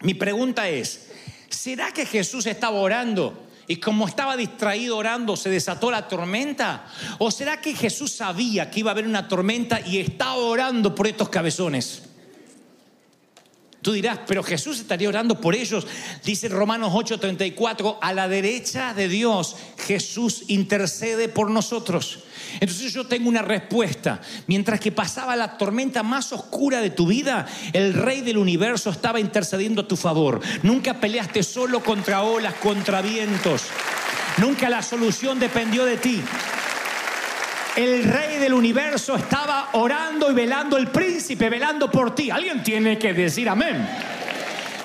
Mi 0.00 0.14
pregunta 0.14 0.68
es, 0.68 1.08
¿será 1.48 1.92
que 1.92 2.04
Jesús 2.04 2.46
estaba 2.46 2.78
orando 2.78 3.47
y 3.68 3.76
como 3.76 4.08
estaba 4.08 4.36
distraído 4.36 4.96
orando, 4.96 5.36
se 5.36 5.50
desató 5.50 5.90
la 5.90 6.08
tormenta? 6.08 6.86
¿O 7.18 7.30
será 7.30 7.60
que 7.60 7.74
Jesús 7.74 8.12
sabía 8.12 8.70
que 8.70 8.80
iba 8.80 8.90
a 8.90 8.92
haber 8.92 9.06
una 9.06 9.28
tormenta 9.28 9.80
y 9.86 9.98
estaba 9.98 10.36
orando 10.36 10.94
por 10.94 11.06
estos 11.06 11.28
cabezones? 11.28 12.07
Tú 13.88 13.94
dirás, 13.94 14.18
pero 14.26 14.42
Jesús 14.42 14.80
estaría 14.80 15.08
orando 15.08 15.40
por 15.40 15.54
ellos. 15.54 15.86
Dice 16.22 16.50
Romanos 16.50 16.92
8:34, 16.92 17.96
a 18.02 18.12
la 18.12 18.28
derecha 18.28 18.92
de 18.92 19.08
Dios 19.08 19.56
Jesús 19.78 20.44
intercede 20.48 21.30
por 21.30 21.50
nosotros. 21.50 22.18
Entonces 22.60 22.92
yo 22.92 23.06
tengo 23.06 23.30
una 23.30 23.40
respuesta. 23.40 24.20
Mientras 24.46 24.78
que 24.78 24.92
pasaba 24.92 25.36
la 25.36 25.56
tormenta 25.56 26.02
más 26.02 26.34
oscura 26.34 26.82
de 26.82 26.90
tu 26.90 27.06
vida, 27.06 27.46
el 27.72 27.94
rey 27.94 28.20
del 28.20 28.36
universo 28.36 28.90
estaba 28.90 29.20
intercediendo 29.20 29.80
a 29.80 29.88
tu 29.88 29.96
favor. 29.96 30.42
Nunca 30.62 31.00
peleaste 31.00 31.42
solo 31.42 31.82
contra 31.82 32.24
olas, 32.24 32.56
contra 32.56 33.00
vientos. 33.00 33.62
Nunca 34.36 34.68
la 34.68 34.82
solución 34.82 35.40
dependió 35.40 35.86
de 35.86 35.96
ti. 35.96 36.22
El 37.78 38.02
rey 38.02 38.38
del 38.38 38.54
universo 38.54 39.14
estaba 39.14 39.68
orando 39.74 40.32
y 40.32 40.34
velando, 40.34 40.76
el 40.76 40.88
príncipe 40.88 41.48
velando 41.48 41.88
por 41.88 42.12
ti. 42.12 42.28
Alguien 42.28 42.60
tiene 42.60 42.98
que 42.98 43.14
decir 43.14 43.48
amén. 43.48 43.88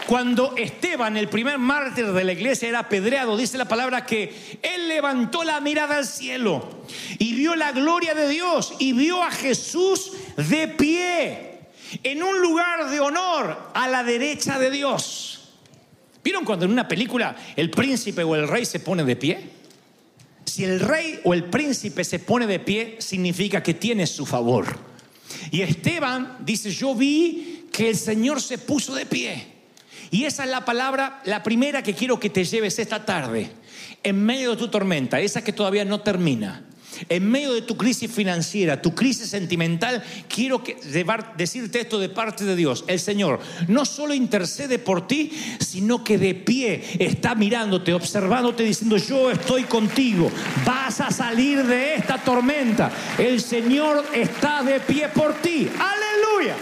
Cuando 0.06 0.54
Esteban, 0.56 1.18
el 1.18 1.28
primer 1.28 1.58
mártir 1.58 2.06
de 2.14 2.24
la 2.24 2.34
iglesia, 2.34 2.70
era 2.70 2.78
apedreado, 2.78 3.36
dice 3.36 3.58
la 3.58 3.68
palabra 3.68 4.06
que 4.06 4.60
él 4.62 4.88
levantó 4.88 5.44
la 5.44 5.60
mirada 5.60 5.98
al 5.98 6.06
cielo 6.06 6.84
y 7.18 7.34
vio 7.34 7.56
la 7.56 7.72
gloria 7.72 8.14
de 8.14 8.30
Dios 8.30 8.76
y 8.78 8.94
vio 8.94 9.24
a 9.24 9.32
Jesús 9.32 10.12
de 10.38 10.68
pie 10.68 11.62
en 12.04 12.22
un 12.22 12.42
lugar 12.42 12.92
de 12.92 13.00
honor 13.00 13.72
a 13.74 13.88
la 13.88 14.04
derecha 14.04 14.60
de 14.60 14.70
Dios. 14.70 15.50
¿Vieron 16.24 16.46
cuando 16.46 16.66
en 16.66 16.72
una 16.72 16.88
película 16.88 17.36
el 17.56 17.72
príncipe 17.72 18.22
o 18.22 18.36
el 18.36 18.48
rey 18.48 18.68
se 18.68 18.82
pone 18.82 19.04
de 19.04 19.16
pie? 19.16 19.63
Si 20.46 20.64
el 20.64 20.80
rey 20.80 21.20
o 21.24 21.34
el 21.34 21.46
príncipe 21.46 22.04
se 22.04 22.20
pone 22.20 22.48
de 22.48 22.60
pie, 22.60 22.98
significa 23.00 23.64
que 23.64 23.74
tiene 23.74 24.08
su 24.08 24.26
favor. 24.26 24.78
Y 25.52 25.62
Esteban 25.62 26.38
dice, 26.42 26.72
yo 26.72 26.96
vi 26.96 27.68
que 27.72 27.90
el 27.90 27.98
Señor 27.98 28.42
se 28.42 28.58
puso 28.58 28.94
de 28.94 29.06
pie. 29.06 29.48
Y 30.12 30.26
esa 30.26 30.44
es 30.44 30.52
la 30.52 30.64
palabra, 30.64 31.22
la 31.26 31.42
primera 31.42 31.82
que 31.82 31.96
quiero 31.96 32.20
que 32.20 32.30
te 32.30 32.44
lleves 32.44 32.78
esta 32.78 33.04
tarde, 33.06 33.50
en 34.04 34.24
medio 34.24 34.52
de 34.52 34.58
tu 34.58 34.68
tormenta, 34.68 35.20
esa 35.20 35.44
que 35.44 35.54
todavía 35.54 35.86
no 35.86 36.02
termina. 36.02 36.66
En 37.10 37.30
medio 37.30 37.54
de 37.54 37.62
tu 37.62 37.78
crisis 37.78 38.12
financiera, 38.12 38.82
tu 38.82 38.94
crisis 38.94 39.30
sentimental, 39.30 40.04
quiero 40.28 40.64
que, 40.64 40.78
decirte 41.38 41.82
esto 41.82 42.00
de 42.00 42.10
parte 42.10 42.46
de 42.46 42.56
Dios. 42.56 42.84
El 42.88 43.00
Señor 43.00 43.40
no 43.68 43.86
solo 43.86 44.14
intercede 44.14 44.80
por 44.80 45.08
ti, 45.08 45.32
sino 45.60 46.04
que 46.04 46.18
de 46.18 46.36
pie 46.36 46.84
está 47.00 47.36
mirándote, 47.36 47.94
observándote, 47.94 48.64
diciendo, 48.64 48.98
yo 48.98 49.32
estoy 49.32 49.64
contigo, 49.64 50.32
vas 50.66 51.02
a 51.02 51.12
salir 51.12 51.64
de 51.64 51.96
esta 51.96 52.18
tormenta. 52.18 52.92
El 53.18 53.42
Señor 53.42 54.06
está 54.14 54.64
de 54.64 54.80
pie 54.80 55.10
por 55.10 55.34
ti. 55.36 55.70
Aleluya. 55.80 56.56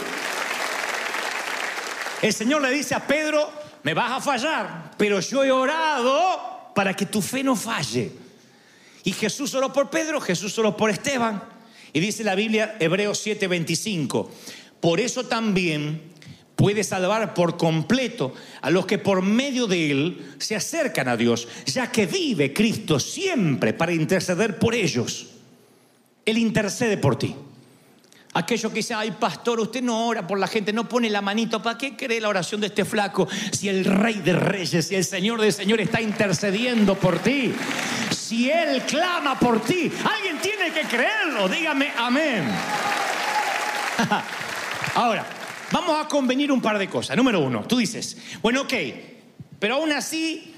El 2.21 2.33
Señor 2.33 2.62
le 2.62 2.69
dice 2.71 2.93
a 2.93 3.05
Pedro, 3.05 3.51
me 3.83 3.93
vas 3.93 4.12
a 4.12 4.21
fallar, 4.21 4.91
pero 4.98 5.19
yo 5.19 5.43
he 5.43 5.51
orado 5.51 6.71
para 6.75 6.93
que 6.93 7.05
tu 7.05 7.21
fe 7.21 7.43
no 7.43 7.55
falle. 7.55 8.12
Y 9.03 9.13
Jesús 9.13 9.53
oró 9.55 9.74
por 9.74 9.89
Pedro, 9.89 10.22
Jesús 10.22 10.58
oró 10.60 10.77
por 10.77 10.89
Esteban. 10.89 11.43
Y 11.93 12.00
dice 12.00 12.24
la 12.24 12.36
Biblia, 12.36 12.77
Hebreos 12.79 13.25
7:25, 13.25 14.29
por 14.79 15.00
eso 15.00 15.25
también 15.25 16.12
puede 16.55 16.84
salvar 16.84 17.34
por 17.34 17.58
completo 17.58 18.34
a 18.62 18.70
los 18.70 18.86
que 18.86 19.00
por 19.00 19.24
medio 19.24 19.65
de 19.65 19.91
él 19.91 20.36
se 20.38 20.55
acercan 20.55 21.08
a 21.08 21.17
Dios, 21.17 21.48
ya 21.65 21.91
que 21.91 22.05
vive 22.05 22.53
Cristo 22.53 23.00
siempre 23.00 23.74
para 23.74 23.93
interceder 23.93 24.60
por 24.60 24.75
ellos. 24.75 25.27
Él 26.24 26.38
intercede 26.38 26.98
por 26.98 27.17
ti. 27.17 27.36
Aquello 28.34 28.70
que 28.70 28.75
dice, 28.75 28.93
ay 28.93 29.12
pastor, 29.12 29.60
usted 29.60 29.81
no 29.81 30.08
ora 30.08 30.25
por 30.25 30.39
la 30.39 30.48
gente, 30.48 30.72
no 30.72 30.88
pone 30.88 31.10
la 31.10 31.22
manito, 31.22 31.62
¿para 31.62 31.77
qué 31.77 31.98
cree 31.98 32.22
la 32.22 32.29
oración 32.29 32.62
de 32.62 32.67
este 32.67 32.86
flaco 32.86 33.27
si 33.51 33.67
el 33.67 33.84
rey 33.84 34.22
de 34.24 34.34
reyes 34.34 34.89
y 34.91 34.96
el 34.96 35.03
señor 35.03 35.41
de 35.41 35.51
señores 35.51 35.88
está 35.88 36.00
intercediendo 36.00 36.96
por 36.96 37.20
ti? 37.20 37.53
Si 38.12 38.50
él 38.50 38.82
clama 38.84 39.39
por 39.39 39.62
ti, 39.62 39.91
alguien 40.03 40.39
tiene 40.41 40.72
que 40.72 40.82
creerlo, 40.82 41.48
dígame 41.48 41.91
amén. 41.98 42.50
Ahora, 44.96 45.25
vamos 45.72 46.03
a 46.03 46.08
convenir 46.08 46.51
un 46.51 46.62
par 46.62 46.77
de 46.77 46.89
cosas. 46.89 47.15
Número 47.15 47.39
uno, 47.39 47.63
tú 47.63 47.77
dices, 47.77 48.18
bueno, 48.41 48.62
ok, 48.62 48.74
pero 49.60 49.75
aún 49.75 49.91
así, 49.91 50.56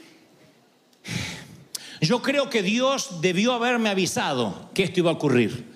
yo 2.02 2.22
creo 2.22 2.50
que 2.50 2.64
Dios 2.64 3.22
debió 3.22 3.54
haberme 3.54 3.90
avisado 3.90 4.70
que 4.74 4.84
esto 4.84 5.00
iba 5.02 5.12
a 5.12 5.14
ocurrir. 5.14 5.72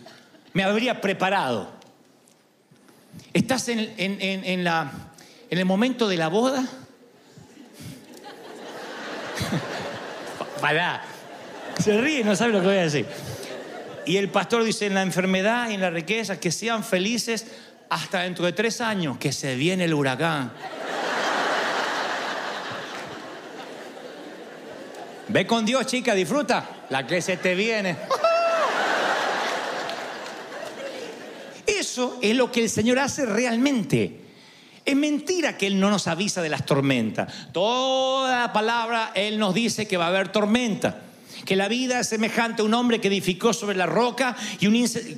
Me 0.53 0.63
habría 0.63 0.99
preparado. 0.99 1.71
¿Estás 3.33 3.67
en, 3.69 3.93
el 5.49 5.65
momento 5.65 6.07
de 6.07 6.17
la 6.17 6.27
boda? 6.27 6.65
Pará. 10.61 11.16
Se 11.87 12.01
ríe, 12.01 12.21
no 12.21 12.35
sabe 12.35 12.51
lo 12.51 12.59
que 12.59 12.67
voy 12.67 12.75
a 12.75 12.81
decir. 12.81 13.05
Y 14.05 14.17
el 14.17 14.27
pastor 14.27 14.61
dice, 14.65 14.87
en 14.87 14.93
la 14.93 15.03
enfermedad 15.03 15.69
y 15.69 15.75
en 15.75 15.79
la 15.79 15.89
riqueza, 15.89 16.37
que 16.37 16.51
sean 16.51 16.83
felices 16.83 17.45
hasta 17.89 18.23
dentro 18.23 18.43
de 18.43 18.51
tres 18.51 18.81
años, 18.81 19.17
que 19.17 19.31
se 19.31 19.55
viene 19.55 19.85
el 19.85 19.93
huracán. 19.93 20.51
Ve 25.29 25.47
con 25.47 25.65
Dios, 25.65 25.85
chica, 25.85 26.13
disfruta. 26.13 26.67
La 26.89 27.07
que 27.07 27.21
se 27.21 27.37
te 27.37 27.55
viene. 27.55 27.95
Eso 31.65 32.19
es 32.21 32.35
lo 32.35 32.51
que 32.51 32.63
el 32.63 32.69
Señor 32.69 32.99
hace 32.99 33.25
realmente. 33.25 34.25
Es 34.83 34.95
mentira 34.97 35.57
que 35.57 35.67
Él 35.67 35.79
no 35.79 35.89
nos 35.89 36.07
avisa 36.07 36.41
de 36.41 36.49
las 36.49 36.65
tormentas. 36.65 37.33
Toda 37.53 38.41
la 38.41 38.51
palabra 38.51 39.11
Él 39.15 39.39
nos 39.39 39.53
dice 39.53 39.87
que 39.87 39.95
va 39.95 40.07
a 40.07 40.09
haber 40.09 40.33
tormenta. 40.33 41.03
Que 41.45 41.55
la 41.55 41.67
vida 41.67 41.99
es 41.99 42.09
semejante 42.09 42.61
a 42.61 42.65
un 42.65 42.73
hombre 42.73 42.99
que 42.99 43.07
edificó 43.07 43.53
sobre 43.53 43.77
la 43.77 43.85
roca 43.85 44.35
y 44.59 44.67
un 44.67 44.77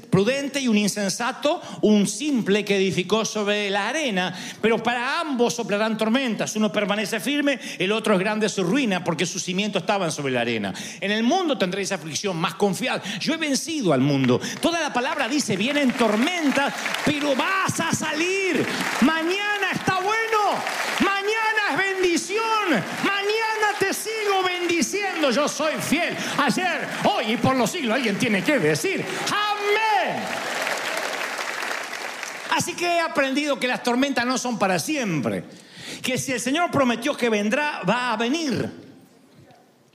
prudente 0.09 0.59
y 0.59 0.67
un 0.67 0.77
insensato, 0.77 1.61
un 1.81 2.07
simple 2.07 2.65
que 2.65 2.77
edificó 2.77 3.25
sobre 3.25 3.69
la 3.69 3.89
arena. 3.89 4.37
Pero 4.61 4.81
para 4.81 5.19
ambos 5.19 5.55
soplarán 5.55 5.97
tormentas. 5.97 6.55
Uno 6.55 6.71
permanece 6.71 7.19
firme, 7.19 7.59
el 7.77 7.91
otro 7.91 8.13
es 8.13 8.19
grande 8.19 8.49
su 8.49 8.63
ruina 8.63 9.03
porque 9.03 9.25
sus 9.25 9.43
cimientos 9.43 9.81
estaban 9.81 10.11
sobre 10.11 10.33
la 10.33 10.41
arena. 10.41 10.73
En 11.01 11.11
el 11.11 11.23
mundo 11.23 11.57
tendréis 11.57 11.91
aflicción, 11.91 12.37
más 12.37 12.55
confiad. 12.55 13.01
Yo 13.19 13.33
he 13.33 13.37
vencido 13.37 13.93
al 13.93 14.01
mundo. 14.01 14.39
Toda 14.61 14.79
la 14.79 14.93
palabra 14.93 15.27
dice, 15.27 15.57
vienen 15.57 15.91
tormentas, 15.91 16.73
pero 17.05 17.35
vas 17.35 17.79
a 17.79 17.91
salir. 17.93 18.65
Mañana 19.01 19.71
está 19.73 19.95
bueno. 19.95 20.09
Mañana 20.99 21.71
es 21.71 21.77
bendición. 21.77 23.18
Cristo 23.77 25.31
yo 25.31 25.47
soy 25.47 25.73
fiel. 25.75 26.15
Ayer, 26.37 26.87
hoy 27.03 27.33
y 27.33 27.37
por 27.37 27.55
los 27.55 27.71
siglos 27.71 27.95
alguien 27.95 28.17
tiene 28.17 28.43
que 28.43 28.59
decir, 28.59 29.03
amén. 29.27 30.23
Así 32.51 32.73
que 32.73 32.85
he 32.85 32.99
aprendido 32.99 33.59
que 33.59 33.67
las 33.67 33.83
tormentas 33.83 34.25
no 34.25 34.37
son 34.37 34.57
para 34.57 34.79
siempre. 34.79 35.43
Que 36.01 36.17
si 36.17 36.31
el 36.31 36.39
Señor 36.39 36.71
prometió 36.71 37.15
que 37.15 37.29
vendrá, 37.29 37.81
va 37.87 38.13
a 38.13 38.17
venir 38.17 38.89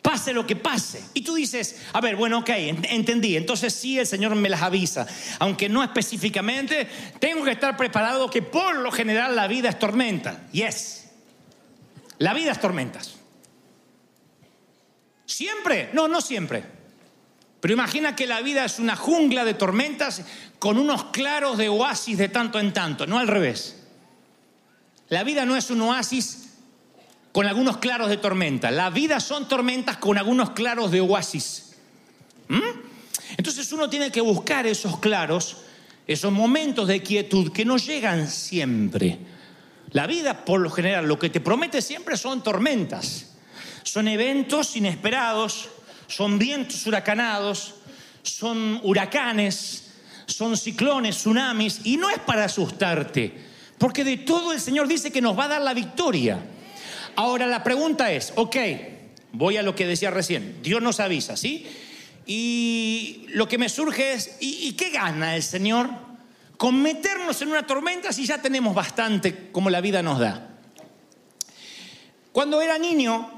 pase 0.02 0.34
lo 0.34 0.46
que 0.46 0.54
pase. 0.54 1.02
Y 1.14 1.22
tú 1.22 1.34
dices, 1.34 1.80
a 1.94 2.00
ver, 2.02 2.14
bueno, 2.14 2.40
ok, 2.40 2.50
entendí. 2.50 3.38
Entonces 3.38 3.72
sí, 3.72 3.98
el 3.98 4.06
Señor 4.06 4.34
me 4.34 4.50
las 4.50 4.60
avisa. 4.60 5.06
Aunque 5.38 5.70
no 5.70 5.82
específicamente, 5.82 6.86
tengo 7.18 7.42
que 7.42 7.52
estar 7.52 7.74
preparado 7.74 8.28
que 8.28 8.42
por 8.42 8.76
lo 8.76 8.92
general 8.92 9.34
la 9.34 9.48
vida 9.48 9.70
es 9.70 9.78
tormenta. 9.78 10.46
Yes. 10.52 11.06
La 12.18 12.34
vida 12.34 12.52
es 12.52 12.60
tormentas. 12.60 13.14
¿Siempre? 15.26 15.90
No, 15.92 16.08
no 16.08 16.20
siempre. 16.20 16.64
Pero 17.60 17.74
imagina 17.74 18.14
que 18.14 18.26
la 18.26 18.42
vida 18.42 18.64
es 18.64 18.78
una 18.78 18.94
jungla 18.94 19.44
de 19.44 19.54
tormentas 19.54 20.22
con 20.58 20.78
unos 20.78 21.04
claros 21.04 21.56
de 21.56 21.68
oasis 21.68 22.18
de 22.18 22.28
tanto 22.28 22.60
en 22.60 22.72
tanto, 22.72 23.06
no 23.06 23.18
al 23.18 23.28
revés. 23.28 23.84
La 25.08 25.24
vida 25.24 25.46
no 25.46 25.56
es 25.56 25.70
un 25.70 25.80
oasis 25.82 26.50
con 27.32 27.46
algunos 27.46 27.78
claros 27.78 28.08
de 28.08 28.16
tormenta. 28.16 28.70
La 28.70 28.90
vida 28.90 29.18
son 29.18 29.48
tormentas 29.48 29.96
con 29.96 30.18
algunos 30.18 30.50
claros 30.50 30.90
de 30.90 31.00
oasis. 31.00 31.74
¿Mm? 32.48 32.80
Entonces 33.36 33.72
uno 33.72 33.88
tiene 33.88 34.12
que 34.12 34.20
buscar 34.20 34.66
esos 34.66 34.98
claros, 34.98 35.58
esos 36.06 36.32
momentos 36.32 36.86
de 36.86 37.02
quietud 37.02 37.50
que 37.50 37.64
no 37.64 37.76
llegan 37.76 38.28
siempre. 38.28 39.18
La 39.90 40.06
vida, 40.06 40.44
por 40.44 40.60
lo 40.60 40.70
general, 40.70 41.06
lo 41.06 41.18
que 41.18 41.30
te 41.30 41.40
promete 41.40 41.80
siempre 41.80 42.16
son 42.16 42.42
tormentas. 42.42 43.33
Son 43.84 44.08
eventos 44.08 44.74
inesperados, 44.76 45.68
son 46.08 46.38
vientos 46.38 46.84
huracanados, 46.86 47.74
son 48.22 48.80
huracanes, 48.82 49.92
son 50.26 50.56
ciclones, 50.56 51.18
tsunamis, 51.18 51.80
y 51.84 51.96
no 51.96 52.10
es 52.10 52.18
para 52.18 52.44
asustarte, 52.44 53.32
porque 53.78 54.04
de 54.04 54.16
todo 54.16 54.52
el 54.52 54.60
Señor 54.60 54.88
dice 54.88 55.12
que 55.12 55.20
nos 55.20 55.38
va 55.38 55.44
a 55.44 55.48
dar 55.48 55.62
la 55.62 55.74
victoria. 55.74 56.40
Ahora 57.16 57.46
la 57.46 57.62
pregunta 57.62 58.10
es, 58.10 58.32
ok, 58.34 58.56
voy 59.32 59.56
a 59.56 59.62
lo 59.62 59.74
que 59.74 59.86
decía 59.86 60.10
recién, 60.10 60.60
Dios 60.62 60.82
nos 60.82 61.00
avisa, 61.00 61.36
¿sí? 61.36 61.66
Y 62.26 63.26
lo 63.28 63.46
que 63.48 63.58
me 63.58 63.68
surge 63.68 64.14
es, 64.14 64.38
¿y, 64.40 64.72
qué 64.72 64.90
gana 64.90 65.36
el 65.36 65.42
Señor 65.42 65.90
con 66.56 66.80
meternos 66.80 67.42
en 67.42 67.48
una 67.48 67.66
tormenta 67.66 68.12
si 68.12 68.24
ya 68.24 68.40
tenemos 68.40 68.74
bastante 68.74 69.50
como 69.52 69.68
la 69.68 69.82
vida 69.82 70.02
nos 70.02 70.18
da? 70.18 70.50
Cuando 72.32 72.62
era 72.62 72.78
niño, 72.78 73.33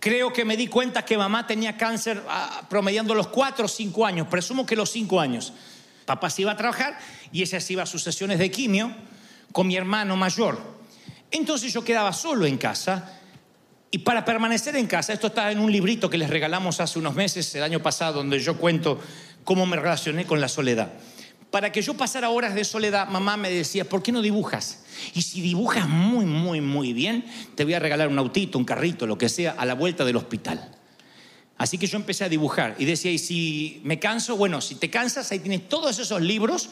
creo 0.00 0.32
que 0.32 0.44
me 0.44 0.56
di 0.56 0.66
cuenta 0.66 1.04
que 1.04 1.16
mamá 1.16 1.46
tenía 1.46 1.76
cáncer 1.76 2.22
ah, 2.28 2.62
promediando 2.68 3.14
los 3.14 3.28
cuatro 3.28 3.66
o 3.66 3.68
cinco 3.68 4.06
años, 4.06 4.26
presumo 4.28 4.66
que 4.66 4.76
los 4.76 4.90
cinco 4.90 5.20
años. 5.20 5.52
Papá 6.04 6.30
se 6.30 6.42
iba 6.42 6.52
a 6.52 6.56
trabajar 6.56 6.98
y 7.32 7.42
ella 7.42 7.60
se 7.60 7.72
iba 7.74 7.82
a 7.82 7.86
sus 7.86 8.02
sesiones 8.02 8.38
de 8.38 8.50
quimio 8.50 8.94
con 9.52 9.66
mi 9.66 9.76
hermano 9.76 10.16
mayor. 10.16 10.58
Entonces 11.30 11.72
yo 11.72 11.84
quedaba 11.84 12.12
solo 12.12 12.46
en 12.46 12.56
casa 12.56 13.18
y 13.90 13.98
para 13.98 14.24
permanecer 14.24 14.76
en 14.76 14.86
casa, 14.86 15.12
esto 15.12 15.28
está 15.28 15.50
en 15.50 15.58
un 15.58 15.72
librito 15.72 16.10
que 16.10 16.18
les 16.18 16.28
regalamos 16.28 16.80
hace 16.80 16.98
unos 16.98 17.14
meses, 17.14 17.54
el 17.54 17.62
año 17.62 17.80
pasado, 17.80 18.18
donde 18.18 18.38
yo 18.38 18.58
cuento 18.58 19.00
cómo 19.44 19.64
me 19.64 19.76
relacioné 19.76 20.26
con 20.26 20.40
la 20.40 20.48
soledad. 20.48 20.92
Para 21.50 21.72
que 21.72 21.80
yo 21.80 21.94
pasara 21.94 22.28
horas 22.28 22.54
de 22.54 22.64
soledad, 22.64 23.08
mamá 23.08 23.36
me 23.36 23.50
decía, 23.50 23.88
¿por 23.88 24.02
qué 24.02 24.12
no 24.12 24.20
dibujas? 24.20 24.84
Y 25.14 25.22
si 25.22 25.40
dibujas 25.40 25.88
muy, 25.88 26.26
muy, 26.26 26.60
muy 26.60 26.92
bien, 26.92 27.24
te 27.54 27.64
voy 27.64 27.74
a 27.74 27.78
regalar 27.78 28.08
un 28.08 28.18
autito, 28.18 28.58
un 28.58 28.64
carrito, 28.64 29.06
lo 29.06 29.16
que 29.16 29.28
sea, 29.28 29.52
a 29.52 29.64
la 29.64 29.74
vuelta 29.74 30.04
del 30.04 30.16
hospital. 30.16 30.70
Así 31.56 31.78
que 31.78 31.86
yo 31.86 31.96
empecé 31.96 32.24
a 32.24 32.28
dibujar 32.28 32.76
y 32.78 32.84
decía, 32.84 33.10
y 33.10 33.18
si 33.18 33.80
me 33.82 33.98
canso, 33.98 34.36
bueno, 34.36 34.60
si 34.60 34.76
te 34.76 34.90
cansas, 34.90 35.32
ahí 35.32 35.40
tienes 35.40 35.68
todos 35.68 35.98
esos 35.98 36.20
libros 36.20 36.68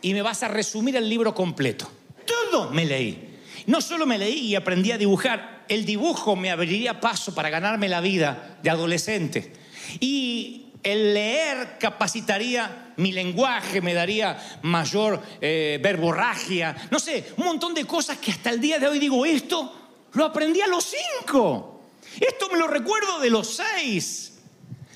y 0.00 0.14
me 0.14 0.22
vas 0.22 0.42
a 0.42 0.48
resumir 0.48 0.96
el 0.96 1.08
libro 1.08 1.34
completo. 1.34 1.90
Todo 2.24 2.70
me 2.70 2.86
leí. 2.86 3.38
No 3.66 3.80
solo 3.80 4.06
me 4.06 4.16
leí 4.16 4.38
y 4.38 4.54
aprendí 4.54 4.92
a 4.92 4.98
dibujar, 4.98 5.64
el 5.68 5.84
dibujo 5.84 6.36
me 6.36 6.50
abriría 6.50 7.00
paso 7.00 7.34
para 7.34 7.50
ganarme 7.50 7.88
la 7.88 8.00
vida 8.00 8.58
de 8.62 8.70
adolescente. 8.70 9.52
Y 9.98 10.66
el 10.82 11.14
leer 11.14 11.76
capacitaría 11.78 12.89
mi 13.00 13.12
lenguaje, 13.12 13.80
me 13.80 13.94
daría 13.94 14.60
mayor 14.62 15.20
eh, 15.40 15.78
verborragia, 15.82 16.76
no 16.90 16.98
sé, 16.98 17.32
un 17.36 17.46
montón 17.46 17.74
de 17.74 17.84
cosas 17.84 18.18
que 18.18 18.30
hasta 18.30 18.50
el 18.50 18.60
día 18.60 18.78
de 18.78 18.86
hoy 18.86 18.98
digo, 18.98 19.24
esto 19.24 19.72
lo 20.12 20.24
aprendí 20.24 20.60
a 20.60 20.66
los 20.66 20.92
cinco, 21.20 21.82
esto 22.20 22.48
me 22.50 22.58
lo 22.58 22.66
recuerdo 22.66 23.18
de 23.18 23.30
los 23.30 23.56
seis. 23.56 24.26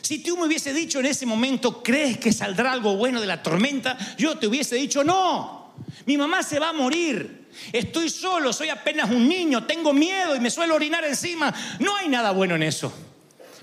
Si 0.02 0.18
tú 0.18 0.36
me 0.36 0.44
hubiese 0.44 0.74
dicho 0.74 1.00
en 1.00 1.06
ese 1.06 1.24
momento, 1.24 1.82
¿crees 1.82 2.18
que 2.18 2.30
saldrá 2.30 2.72
algo 2.72 2.94
bueno 2.96 3.22
de 3.22 3.26
la 3.26 3.42
tormenta? 3.42 3.96
Yo 4.18 4.36
te 4.36 4.46
hubiese 4.46 4.76
dicho, 4.76 5.02
no, 5.02 5.72
mi 6.04 6.18
mamá 6.18 6.42
se 6.42 6.58
va 6.58 6.68
a 6.68 6.72
morir. 6.74 7.48
Estoy 7.72 8.10
solo, 8.10 8.52
soy 8.52 8.68
apenas 8.68 9.10
un 9.10 9.26
niño, 9.26 9.64
tengo 9.64 9.94
miedo 9.94 10.36
y 10.36 10.40
me 10.40 10.50
suelo 10.50 10.74
orinar 10.74 11.04
encima. 11.06 11.54
No 11.78 11.96
hay 11.96 12.08
nada 12.08 12.32
bueno 12.32 12.54
en 12.54 12.64
eso. 12.64 12.92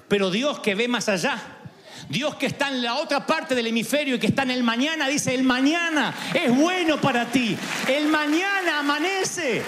Pero 0.08 0.32
Dios 0.32 0.60
que 0.60 0.74
ve 0.74 0.88
más 0.88 1.10
allá, 1.10 1.61
Dios 2.10 2.36
que 2.36 2.48
está 2.48 2.70
en 2.70 2.82
la 2.82 2.96
otra 2.96 3.26
parte 3.26 3.56
del 3.56 3.68
hemisferio 3.68 4.16
y 4.16 4.20
que 4.20 4.28
está 4.28 4.44
en 4.44 4.52
el 4.52 4.64
mañana, 4.64 5.08
dice, 5.08 5.34
el 5.34 5.44
mañana 5.44 6.14
es 6.34 6.56
bueno 6.56 7.00
para 7.00 7.26
ti. 7.32 7.58
El 7.88 8.08
mañana 8.08 8.80
amanece. 8.80 9.62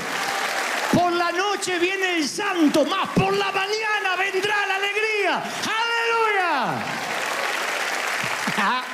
Por 0.94 1.12
la 1.14 1.32
noche 1.32 1.80
viene 1.80 2.18
el 2.18 2.28
santo, 2.28 2.86
más 2.86 3.10
por 3.10 3.36
la 3.36 3.52
mañana 3.52 4.16
vendrá 4.18 4.56
la 4.68 4.76
alegría. 4.76 5.44
Aleluya. 5.82 6.84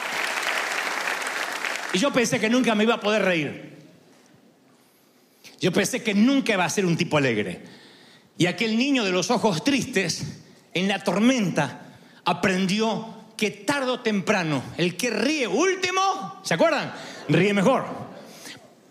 Y 1.92 1.98
yo 1.98 2.14
pensé 2.14 2.40
que 2.40 2.50
nunca 2.50 2.76
me 2.76 2.84
iba 2.84 2.94
a 2.94 3.00
poder 3.00 3.24
reír. 3.24 3.70
Yo 5.60 5.74
pensé 5.74 6.04
que 6.04 6.14
nunca 6.14 6.54
iba 6.54 6.64
a 6.64 6.70
ser 6.70 6.86
un 6.86 6.96
tipo 6.96 7.18
alegre. 7.18 7.64
Y 8.38 8.46
aquel 8.46 8.78
niño 8.78 9.04
de 9.04 9.12
los 9.12 9.32
ojos 9.32 9.64
tristes, 9.64 10.24
en 10.74 10.88
la 10.88 11.04
tormenta, 11.04 11.98
aprendió 12.24 13.19
que 13.40 13.52
tarde 13.52 13.90
o 13.90 14.02
temprano, 14.02 14.62
el 14.76 14.98
que 14.98 15.10
ríe 15.10 15.48
último, 15.48 16.42
¿se 16.44 16.56
acuerdan? 16.56 16.92
Ríe 17.30 17.54
mejor. 17.54 17.86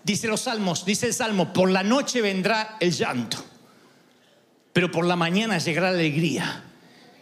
Dice 0.02 0.26
los 0.26 0.40
salmos, 0.40 0.86
dice 0.86 1.04
el 1.06 1.12
salmo, 1.12 1.52
por 1.52 1.70
la 1.70 1.82
noche 1.82 2.22
vendrá 2.22 2.78
el 2.80 2.92
llanto, 2.92 3.44
pero 4.72 4.90
por 4.90 5.04
la 5.04 5.16
mañana 5.16 5.58
llegará 5.58 5.90
la 5.90 5.98
alegría. 5.98 6.64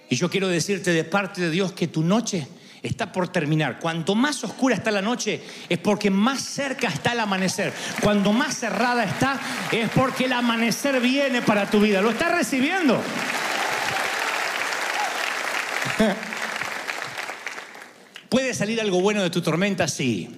Y 0.08 0.14
yo 0.14 0.30
quiero 0.30 0.46
decirte 0.46 0.92
de 0.92 1.02
parte 1.02 1.40
de 1.40 1.50
Dios 1.50 1.72
que 1.72 1.88
tu 1.88 2.04
noche 2.04 2.46
está 2.80 3.10
por 3.10 3.26
terminar. 3.26 3.80
Cuanto 3.80 4.14
más 4.14 4.44
oscura 4.44 4.76
está 4.76 4.92
la 4.92 5.02
noche 5.02 5.42
es 5.68 5.78
porque 5.78 6.10
más 6.10 6.40
cerca 6.40 6.86
está 6.86 7.10
el 7.10 7.18
amanecer. 7.18 7.72
Cuando 8.02 8.32
más 8.32 8.56
cerrada 8.56 9.02
está 9.02 9.40
es 9.72 9.90
porque 9.90 10.26
el 10.26 10.32
amanecer 10.32 11.00
viene 11.00 11.42
para 11.42 11.68
tu 11.68 11.80
vida. 11.80 12.00
¿Lo 12.00 12.10
estás 12.10 12.30
recibiendo? 12.30 13.02
¿Puede 18.37 18.53
salir 18.53 18.83
algo 18.83 19.01
bueno 19.01 19.22
de 19.22 19.31
tu 19.31 19.40
tormenta? 19.40 19.88
Sí. 19.88 20.29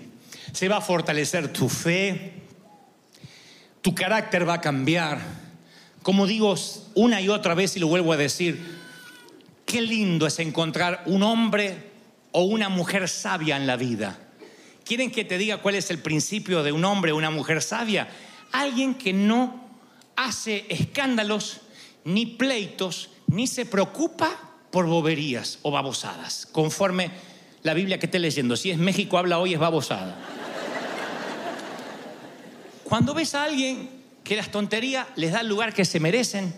Se 0.52 0.68
va 0.68 0.76
a 0.76 0.80
fortalecer 0.80 1.52
tu 1.52 1.68
fe, 1.68 2.32
tu 3.82 3.92
carácter 3.92 4.48
va 4.48 4.54
a 4.54 4.60
cambiar. 4.60 5.20
Como 6.04 6.28
digo 6.28 6.54
una 6.94 7.20
y 7.20 7.28
otra 7.28 7.54
vez 7.54 7.76
y 7.76 7.80
lo 7.80 7.88
vuelvo 7.88 8.12
a 8.12 8.16
decir, 8.16 8.78
qué 9.66 9.80
lindo 9.80 10.28
es 10.28 10.38
encontrar 10.38 11.02
un 11.06 11.24
hombre 11.24 11.90
o 12.30 12.44
una 12.44 12.68
mujer 12.68 13.08
sabia 13.08 13.56
en 13.56 13.66
la 13.66 13.74
vida. 13.74 14.16
¿Quieren 14.84 15.10
que 15.10 15.24
te 15.24 15.36
diga 15.36 15.56
cuál 15.56 15.74
es 15.74 15.90
el 15.90 15.98
principio 15.98 16.62
de 16.62 16.70
un 16.70 16.84
hombre 16.84 17.10
o 17.10 17.16
una 17.16 17.30
mujer 17.30 17.60
sabia? 17.62 18.08
Alguien 18.52 18.94
que 18.94 19.12
no 19.12 19.68
hace 20.14 20.66
escándalos, 20.68 21.62
ni 22.04 22.26
pleitos, 22.26 23.10
ni 23.26 23.48
se 23.48 23.66
preocupa 23.66 24.38
por 24.70 24.86
boberías 24.86 25.58
o 25.62 25.72
babosadas, 25.72 26.46
conforme 26.46 27.10
la 27.68 27.74
Biblia 27.74 27.98
que 27.98 28.06
esté 28.06 28.18
leyendo. 28.18 28.56
Si 28.56 28.70
es 28.70 28.78
México 28.78 29.18
habla 29.18 29.38
hoy 29.38 29.52
es 29.52 29.60
babosada. 29.60 30.16
Cuando 32.82 33.12
ves 33.12 33.34
a 33.34 33.44
alguien 33.44 33.90
que 34.24 34.36
las 34.36 34.50
tonterías 34.50 35.06
les 35.16 35.32
da 35.32 35.42
el 35.42 35.48
lugar 35.48 35.74
que 35.74 35.84
se 35.84 36.00
merecen, 36.00 36.54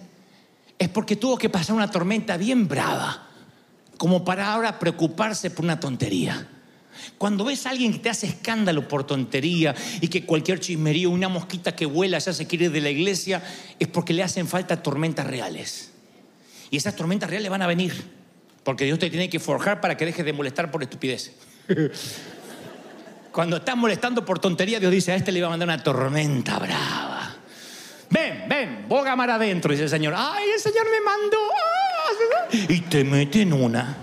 es 0.78 0.88
porque 0.88 1.16
tuvo 1.16 1.36
que 1.36 1.48
pasar 1.48 1.74
una 1.74 1.90
tormenta 1.90 2.36
bien 2.36 2.68
brava 2.68 3.26
como 3.98 4.24
para 4.24 4.52
ahora 4.52 4.78
preocuparse 4.78 5.50
por 5.50 5.64
una 5.64 5.80
tontería. 5.80 6.46
Cuando 7.18 7.44
ves 7.44 7.66
a 7.66 7.70
alguien 7.70 7.92
que 7.92 7.98
te 7.98 8.10
hace 8.10 8.28
escándalo 8.28 8.86
por 8.86 9.02
tontería 9.02 9.74
y 10.00 10.06
que 10.06 10.24
cualquier 10.24 10.60
chismerío, 10.60 11.10
una 11.10 11.28
mosquita 11.28 11.74
que 11.74 11.86
vuela 11.86 12.20
ya 12.20 12.32
se 12.32 12.46
quiere 12.46 12.70
de 12.70 12.80
la 12.80 12.90
iglesia, 12.90 13.42
es 13.80 13.88
porque 13.88 14.12
le 14.12 14.22
hacen 14.22 14.46
falta 14.46 14.80
tormentas 14.80 15.26
reales. 15.26 15.90
Y 16.70 16.76
esas 16.76 16.94
tormentas 16.94 17.28
reales 17.28 17.50
van 17.50 17.62
a 17.62 17.66
venir, 17.66 18.19
porque 18.64 18.84
Dios 18.84 18.98
te 18.98 19.10
tiene 19.10 19.30
que 19.30 19.38
forjar 19.38 19.80
para 19.80 19.96
que 19.96 20.06
dejes 20.06 20.24
de 20.24 20.32
molestar 20.32 20.70
por 20.70 20.82
estupidez. 20.82 21.32
Cuando 23.32 23.56
estás 23.58 23.76
molestando 23.76 24.24
por 24.24 24.38
tontería, 24.38 24.80
Dios 24.80 24.90
dice, 24.90 25.12
a 25.12 25.14
este 25.14 25.30
le 25.30 25.40
va 25.40 25.46
a 25.46 25.50
mandar 25.50 25.68
una 25.68 25.82
tormenta 25.82 26.58
brava. 26.58 27.36
Ven, 28.10 28.44
ven, 28.48 28.86
boga 28.88 29.14
mar 29.14 29.30
adentro, 29.30 29.70
dice 29.70 29.84
el 29.84 29.88
Señor. 29.88 30.14
Ay, 30.16 30.50
el 30.54 30.60
Señor 30.60 30.86
me 30.90 31.00
mandó. 31.00 31.38
Y 32.74 32.80
te 32.80 33.04
mete 33.04 33.42
en 33.42 33.52
una. 33.52 33.96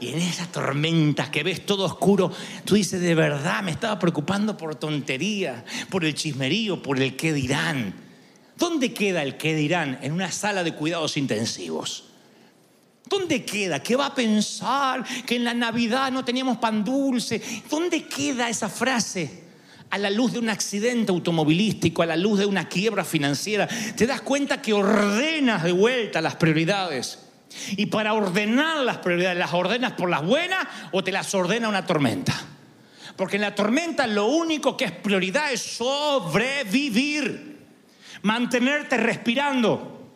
Y 0.00 0.08
en 0.08 0.18
esas 0.18 0.50
tormentas 0.50 1.28
que 1.28 1.44
ves 1.44 1.64
todo 1.64 1.84
oscuro, 1.84 2.32
tú 2.64 2.74
dices, 2.74 3.00
de 3.00 3.14
verdad, 3.14 3.62
me 3.62 3.70
estaba 3.70 4.00
preocupando 4.00 4.56
por 4.56 4.74
tontería, 4.74 5.64
por 5.90 6.04
el 6.04 6.14
chismerío, 6.14 6.82
por 6.82 6.98
el 7.00 7.14
qué 7.14 7.32
dirán. 7.32 7.94
¿Dónde 8.56 8.92
queda 8.92 9.22
el 9.22 9.36
qué 9.36 9.54
dirán? 9.54 10.00
En 10.02 10.10
una 10.10 10.32
sala 10.32 10.64
de 10.64 10.74
cuidados 10.74 11.16
intensivos. 11.16 12.11
¿Dónde 13.12 13.44
queda? 13.44 13.82
¿Qué 13.82 13.94
va 13.94 14.06
a 14.06 14.14
pensar? 14.14 15.04
Que 15.26 15.36
en 15.36 15.44
la 15.44 15.52
Navidad 15.52 16.10
no 16.10 16.24
teníamos 16.24 16.56
pan 16.56 16.82
dulce. 16.82 17.42
¿Dónde 17.68 18.04
queda 18.04 18.48
esa 18.48 18.70
frase? 18.70 19.42
A 19.90 19.98
la 19.98 20.08
luz 20.08 20.32
de 20.32 20.38
un 20.38 20.48
accidente 20.48 21.12
automovilístico, 21.12 22.00
a 22.00 22.06
la 22.06 22.16
luz 22.16 22.38
de 22.38 22.46
una 22.46 22.70
quiebra 22.70 23.04
financiera, 23.04 23.68
te 23.68 24.06
das 24.06 24.22
cuenta 24.22 24.62
que 24.62 24.72
ordenas 24.72 25.62
de 25.62 25.72
vuelta 25.72 26.22
las 26.22 26.36
prioridades. 26.36 27.18
Y 27.72 27.84
para 27.84 28.14
ordenar 28.14 28.78
las 28.78 28.96
prioridades, 28.96 29.38
¿las 29.38 29.52
ordenas 29.52 29.92
por 29.92 30.08
las 30.08 30.24
buenas 30.24 30.66
o 30.92 31.04
te 31.04 31.12
las 31.12 31.34
ordena 31.34 31.68
una 31.68 31.84
tormenta? 31.84 32.32
Porque 33.14 33.36
en 33.36 33.42
la 33.42 33.54
tormenta 33.54 34.06
lo 34.06 34.24
único 34.24 34.74
que 34.74 34.86
es 34.86 34.92
prioridad 34.92 35.52
es 35.52 35.60
sobrevivir, 35.60 37.58
mantenerte 38.22 38.96
respirando. 38.96 40.08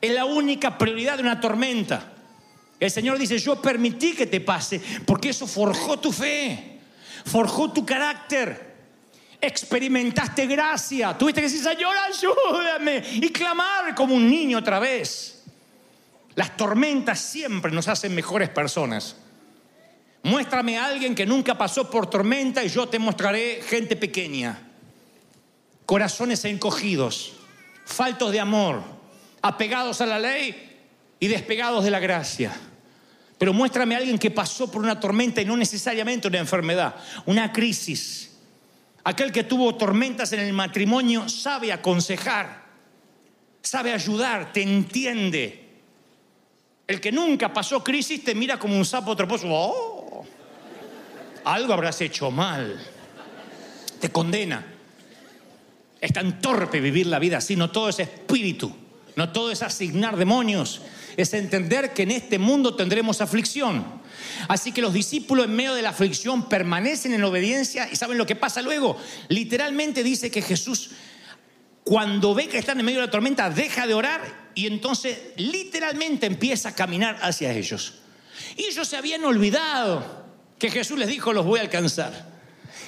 Es 0.00 0.12
la 0.12 0.26
única 0.26 0.78
prioridad 0.78 1.16
de 1.16 1.22
una 1.24 1.40
tormenta. 1.40 2.09
El 2.80 2.90
Señor 2.90 3.18
dice, 3.18 3.38
yo 3.38 3.60
permití 3.60 4.14
que 4.14 4.26
te 4.26 4.40
pase 4.40 4.80
porque 5.04 5.28
eso 5.28 5.46
forjó 5.46 5.98
tu 5.98 6.10
fe, 6.10 6.80
forjó 7.26 7.70
tu 7.70 7.84
carácter. 7.84 8.70
Experimentaste 9.38 10.46
gracia. 10.46 11.16
Tuviste 11.16 11.40
que 11.40 11.48
decir, 11.48 11.62
Señor, 11.62 11.94
ayúdame. 11.96 13.02
Y 13.14 13.30
clamar 13.30 13.94
como 13.94 14.14
un 14.14 14.28
niño 14.28 14.58
otra 14.58 14.78
vez. 14.78 15.44
Las 16.34 16.56
tormentas 16.56 17.20
siempre 17.20 17.70
nos 17.70 17.88
hacen 17.88 18.14
mejores 18.14 18.48
personas. 18.48 19.16
Muéstrame 20.22 20.78
a 20.78 20.86
alguien 20.86 21.14
que 21.14 21.26
nunca 21.26 21.56
pasó 21.56 21.90
por 21.90 22.08
tormenta 22.08 22.62
y 22.64 22.68
yo 22.68 22.88
te 22.88 22.98
mostraré 22.98 23.62
gente 23.66 23.96
pequeña, 23.96 24.58
corazones 25.86 26.44
encogidos, 26.44 27.32
faltos 27.86 28.30
de 28.30 28.40
amor, 28.40 28.82
apegados 29.40 30.02
a 30.02 30.06
la 30.06 30.18
ley 30.18 30.78
y 31.18 31.28
despegados 31.28 31.84
de 31.84 31.90
la 31.90 32.00
gracia. 32.00 32.52
Pero 33.40 33.54
muéstrame 33.54 33.94
a 33.94 33.98
alguien 33.98 34.18
que 34.18 34.30
pasó 34.30 34.70
por 34.70 34.82
una 34.82 35.00
tormenta 35.00 35.40
y 35.40 35.46
no 35.46 35.56
necesariamente 35.56 36.28
una 36.28 36.36
enfermedad, 36.36 36.96
una 37.24 37.50
crisis. 37.50 38.32
Aquel 39.02 39.32
que 39.32 39.44
tuvo 39.44 39.76
tormentas 39.76 40.34
en 40.34 40.40
el 40.40 40.52
matrimonio 40.52 41.26
sabe 41.26 41.72
aconsejar, 41.72 42.66
sabe 43.62 43.94
ayudar, 43.94 44.52
te 44.52 44.60
entiende. 44.60 45.70
El 46.86 47.00
que 47.00 47.10
nunca 47.10 47.50
pasó 47.50 47.82
crisis 47.82 48.22
te 48.22 48.34
mira 48.34 48.58
como 48.58 48.76
un 48.76 48.84
sapo 48.84 49.16
troposo. 49.16 49.46
Oh, 49.48 50.26
algo 51.44 51.72
habrás 51.72 51.98
hecho 52.02 52.30
mal. 52.30 52.78
Te 54.02 54.10
condena. 54.10 54.66
Es 55.98 56.12
tan 56.12 56.42
torpe 56.42 56.78
vivir 56.78 57.06
la 57.06 57.18
vida 57.18 57.38
así. 57.38 57.56
No 57.56 57.70
todo 57.70 57.88
es 57.88 58.00
espíritu. 58.00 58.70
No 59.16 59.32
todo 59.32 59.50
es 59.50 59.62
asignar 59.62 60.18
demonios. 60.18 60.82
Es 61.20 61.34
entender 61.34 61.92
que 61.92 62.02
en 62.02 62.12
este 62.12 62.38
mundo 62.38 62.74
tendremos 62.76 63.20
aflicción. 63.20 63.84
Así 64.48 64.72
que 64.72 64.80
los 64.80 64.94
discípulos 64.94 65.46
en 65.46 65.54
medio 65.54 65.74
de 65.74 65.82
la 65.82 65.90
aflicción 65.90 66.48
permanecen 66.48 67.12
en 67.12 67.22
obediencia 67.24 67.88
y 67.90 67.96
saben 67.96 68.18
lo 68.18 68.26
que 68.26 68.36
pasa 68.36 68.62
luego. 68.62 68.96
Literalmente 69.28 70.02
dice 70.02 70.30
que 70.30 70.42
Jesús 70.42 70.90
cuando 71.84 72.34
ve 72.34 72.48
que 72.48 72.58
están 72.58 72.78
en 72.78 72.86
medio 72.86 73.00
de 73.00 73.06
la 73.06 73.10
tormenta, 73.10 73.50
deja 73.50 73.86
de 73.86 73.94
orar 73.94 74.52
y 74.54 74.66
entonces 74.66 75.18
literalmente 75.36 76.26
empieza 76.26 76.70
a 76.70 76.74
caminar 76.74 77.18
hacia 77.22 77.52
ellos. 77.52 77.94
Y 78.56 78.64
ellos 78.64 78.86
se 78.86 78.96
habían 78.96 79.24
olvidado 79.24 80.26
que 80.58 80.70
Jesús 80.70 80.98
les 80.98 81.08
dijo, 81.08 81.32
los 81.32 81.44
voy 81.44 81.58
a 81.58 81.62
alcanzar. 81.62 82.30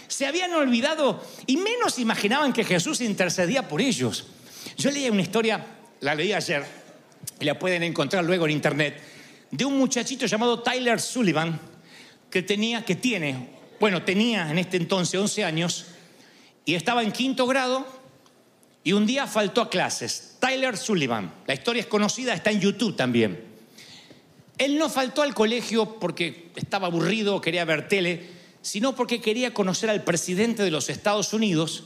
Se 0.08 0.26
habían 0.26 0.52
olvidado 0.52 1.24
y 1.46 1.56
menos 1.56 1.98
imaginaban 1.98 2.52
que 2.52 2.64
Jesús 2.64 3.00
intercedía 3.00 3.66
por 3.66 3.80
ellos. 3.80 4.26
Yo 4.76 4.90
leí 4.90 5.08
una 5.08 5.22
historia, 5.22 5.64
la 6.00 6.14
leí 6.14 6.32
ayer, 6.32 6.64
la 7.44 7.58
pueden 7.58 7.82
encontrar 7.82 8.24
luego 8.24 8.46
en 8.46 8.52
internet, 8.52 9.00
de 9.50 9.64
un 9.64 9.76
muchachito 9.78 10.26
llamado 10.26 10.62
Tyler 10.62 11.00
Sullivan, 11.00 11.60
que 12.30 12.42
tenía, 12.42 12.84
que 12.84 12.96
tiene, 12.96 13.50
bueno, 13.78 14.02
tenía 14.02 14.50
en 14.50 14.58
este 14.58 14.76
entonces 14.76 15.20
11 15.20 15.44
años, 15.44 15.86
y 16.64 16.74
estaba 16.74 17.02
en 17.02 17.12
quinto 17.12 17.46
grado, 17.46 17.86
y 18.84 18.92
un 18.92 19.06
día 19.06 19.26
faltó 19.26 19.60
a 19.60 19.70
clases. 19.70 20.36
Tyler 20.40 20.76
Sullivan, 20.76 21.32
la 21.46 21.54
historia 21.54 21.80
es 21.80 21.86
conocida, 21.86 22.34
está 22.34 22.50
en 22.50 22.60
YouTube 22.60 22.96
también. 22.96 23.44
Él 24.58 24.78
no 24.78 24.88
faltó 24.88 25.22
al 25.22 25.34
colegio 25.34 25.98
porque 25.98 26.50
estaba 26.56 26.86
aburrido, 26.86 27.40
quería 27.40 27.64
ver 27.64 27.88
tele, 27.88 28.28
sino 28.60 28.94
porque 28.94 29.20
quería 29.20 29.52
conocer 29.52 29.90
al 29.90 30.04
presidente 30.04 30.62
de 30.62 30.70
los 30.70 30.88
Estados 30.88 31.32
Unidos, 31.32 31.84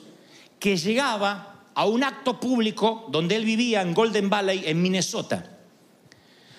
que 0.58 0.76
llegaba 0.76 1.55
a 1.76 1.84
un 1.84 2.02
acto 2.02 2.40
público 2.40 3.06
donde 3.10 3.36
él 3.36 3.44
vivía 3.44 3.82
en 3.82 3.92
Golden 3.92 4.30
Valley, 4.30 4.62
en 4.64 4.80
Minnesota. 4.80 5.44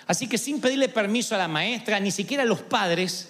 Así 0.06 0.28
que 0.28 0.38
sin 0.38 0.62
pedirle 0.62 0.90
permiso 0.90 1.34
a 1.34 1.40
la 1.40 1.48
maestra, 1.48 2.00
ni 2.00 2.12
siquiera 2.12 2.44
a 2.44 2.46
los 2.46 2.62
padres, 2.62 3.30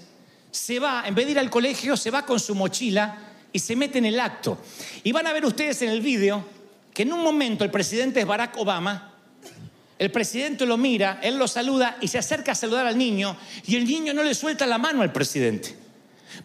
se 0.52 0.80
va, 0.80 1.04
en 1.08 1.16
vez 1.16 1.26
de 1.26 1.32
ir 1.32 1.40
al 1.40 1.50
colegio, 1.50 1.96
se 1.96 2.12
va 2.12 2.26
con 2.26 2.42
su 2.42 2.56
mochila 2.56 3.18
y 3.54 3.60
se 3.60 3.78
mete 3.78 4.00
en 4.00 4.06
el 4.06 4.20
acto. 4.20 4.58
Y 5.02 5.14
van 5.14 5.28
a 5.28 5.34
ver 5.34 5.46
ustedes 5.46 5.82
en 5.82 5.90
el 5.90 6.02
vídeo 6.02 6.46
que 6.94 7.04
en 7.04 7.14
un 7.14 7.24
momento 7.24 7.64
el 7.64 7.72
presidente 7.72 8.20
es 8.20 8.26
Barack 8.26 8.58
Obama, 8.58 9.14
el 9.98 10.12
presidente 10.12 10.66
lo 10.66 10.76
mira, 10.76 11.22
él 11.24 11.38
lo 11.38 11.48
saluda 11.48 11.98
y 12.02 12.10
se 12.10 12.18
acerca 12.18 12.52
a 12.52 12.56
saludar 12.56 12.86
al 12.86 12.98
niño 12.98 13.38
y 13.66 13.78
el 13.78 13.86
niño 13.86 14.14
no 14.14 14.24
le 14.24 14.36
suelta 14.36 14.68
la 14.68 14.78
mano 14.78 15.04
al 15.04 15.14
presidente. 15.14 15.74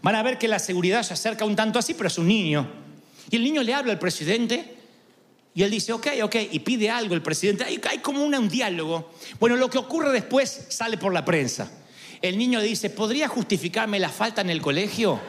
Van 0.03 0.15
a 0.15 0.23
ver 0.23 0.39
que 0.39 0.47
la 0.47 0.61
seguridad 0.61 1.03
se 1.03 1.15
acerca 1.15 1.45
un 1.45 1.57
tanto 1.57 1.81
así, 1.81 1.95
pero 1.95 2.07
es 2.07 2.17
un 2.17 2.29
niño. 2.29 2.71
Y 3.29 3.37
el 3.37 3.43
niño 3.43 3.65
le 3.65 3.75
habla 3.75 3.93
al 3.93 3.99
presidente 3.99 4.82
y 5.55 5.62
él 5.62 5.71
dice, 5.71 5.93
ok, 5.93 6.07
ok, 6.23 6.37
y 6.51 6.61
pide 6.61 6.88
algo 6.88 7.15
el 7.15 7.23
presidente. 7.23 7.65
Hay, 7.65 7.81
hay 7.88 7.99
como 7.99 8.25
un, 8.25 8.35
un 8.35 8.49
diálogo. 8.49 9.11
Bueno, 9.38 9.57
lo 9.57 9.69
que 9.69 9.79
ocurre 9.79 10.11
después 10.11 10.67
sale 10.69 10.97
por 10.97 11.12
la 11.12 11.25
prensa. 11.25 11.71
El 12.23 12.38
niño 12.38 12.61
dice, 12.61 12.88
¿podría 12.88 13.29
justificarme 13.29 13.99
la 13.99 14.09
falta 14.09 14.41
en 14.41 14.51
el 14.51 14.62
colegio? 14.62 15.21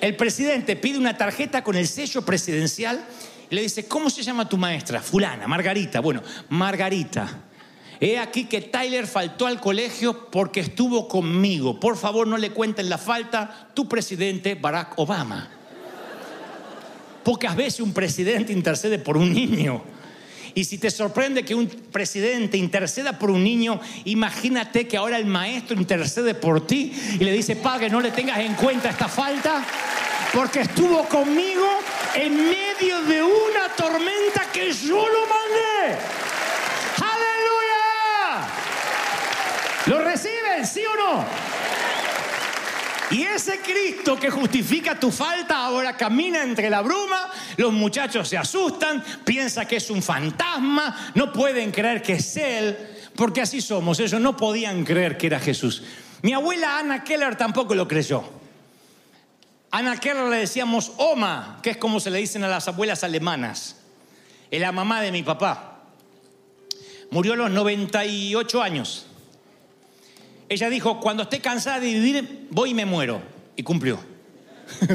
El 0.00 0.16
presidente 0.16 0.76
pide 0.76 0.98
una 0.98 1.16
tarjeta 1.16 1.62
con 1.64 1.76
el 1.76 1.86
sello 1.88 2.22
presidencial 2.22 3.04
y 3.50 3.54
le 3.54 3.62
dice, 3.62 3.86
¿cómo 3.86 4.08
se 4.08 4.22
llama 4.22 4.48
tu 4.48 4.56
maestra? 4.56 5.02
Fulana, 5.02 5.48
Margarita. 5.48 6.00
Bueno, 6.00 6.22
Margarita. 6.50 7.44
He 7.98 8.18
aquí 8.18 8.44
que 8.44 8.62
Tyler 8.62 9.06
faltó 9.06 9.46
al 9.46 9.60
colegio 9.60 10.30
porque 10.30 10.60
estuvo 10.60 11.06
conmigo. 11.08 11.78
Por 11.80 11.98
favor, 11.98 12.26
no 12.26 12.38
le 12.38 12.50
cuenten 12.50 12.88
la 12.88 12.96
falta 12.96 13.68
tu 13.74 13.88
presidente 13.88 14.54
Barack 14.54 14.98
Obama. 14.98 15.59
Pocas 17.24 17.54
veces 17.56 17.80
un 17.80 17.92
presidente 17.92 18.52
intercede 18.52 18.98
por 18.98 19.16
un 19.16 19.32
niño. 19.32 19.82
Y 20.54 20.64
si 20.64 20.78
te 20.78 20.90
sorprende 20.90 21.44
que 21.44 21.54
un 21.54 21.68
presidente 21.68 22.56
interceda 22.56 23.18
por 23.18 23.30
un 23.30 23.44
niño, 23.44 23.80
imagínate 24.04 24.88
que 24.88 24.96
ahora 24.96 25.16
el 25.16 25.26
maestro 25.26 25.76
intercede 25.76 26.34
por 26.34 26.66
ti 26.66 26.92
y 27.20 27.24
le 27.24 27.32
dice, 27.32 27.56
padre, 27.56 27.88
no 27.88 28.00
le 28.00 28.10
tengas 28.10 28.38
en 28.38 28.54
cuenta 28.54 28.90
esta 28.90 29.08
falta, 29.08 29.64
porque 30.32 30.60
estuvo 30.62 31.04
conmigo 31.04 31.66
en 32.14 32.34
medio 32.34 33.02
de 33.02 33.22
una 33.22 33.68
tormenta 33.76 34.46
que 34.52 34.72
yo 34.72 34.96
lo 34.96 35.20
mandé. 35.26 35.98
¡Aleluya! 36.96 38.48
¿Lo 39.86 40.02
reciben, 40.02 40.66
sí 40.66 40.82
o 40.84 40.96
no? 40.96 41.59
Y 43.10 43.22
ese 43.22 43.58
Cristo 43.58 44.16
que 44.16 44.30
justifica 44.30 44.98
tu 44.98 45.10
falta 45.10 45.64
ahora 45.64 45.96
camina 45.96 46.44
entre 46.44 46.70
la 46.70 46.80
bruma, 46.80 47.30
los 47.56 47.72
muchachos 47.72 48.28
se 48.28 48.38
asustan, 48.38 49.02
piensan 49.24 49.66
que 49.66 49.76
es 49.76 49.90
un 49.90 50.00
fantasma, 50.00 51.12
no 51.14 51.32
pueden 51.32 51.72
creer 51.72 52.02
que 52.02 52.14
es 52.14 52.36
Él, 52.36 52.76
porque 53.16 53.40
así 53.40 53.60
somos, 53.60 53.98
ellos 53.98 54.20
no 54.20 54.36
podían 54.36 54.84
creer 54.84 55.18
que 55.18 55.26
era 55.26 55.40
Jesús. 55.40 55.82
Mi 56.22 56.32
abuela 56.32 56.78
Ana 56.78 57.02
Keller 57.02 57.34
tampoco 57.34 57.74
lo 57.74 57.88
creyó. 57.88 58.22
Ana 59.72 59.96
Keller 59.96 60.26
le 60.26 60.36
decíamos 60.36 60.92
Oma, 60.96 61.58
que 61.62 61.70
es 61.70 61.76
como 61.78 61.98
se 61.98 62.10
le 62.10 62.18
dicen 62.18 62.44
a 62.44 62.48
las 62.48 62.68
abuelas 62.68 63.02
alemanas, 63.02 63.76
es 64.52 64.60
la 64.60 64.70
mamá 64.70 65.00
de 65.00 65.10
mi 65.10 65.24
papá. 65.24 65.82
Murió 67.10 67.32
a 67.32 67.36
los 67.36 67.50
98 67.50 68.62
años. 68.62 69.06
Ella 70.50 70.68
dijo, 70.68 70.98
cuando 70.98 71.22
esté 71.22 71.38
cansada 71.38 71.78
de 71.78 71.86
vivir, 71.86 72.48
voy 72.50 72.70
y 72.70 72.74
me 72.74 72.84
muero. 72.84 73.22
Y 73.54 73.62
cumplió. 73.62 74.00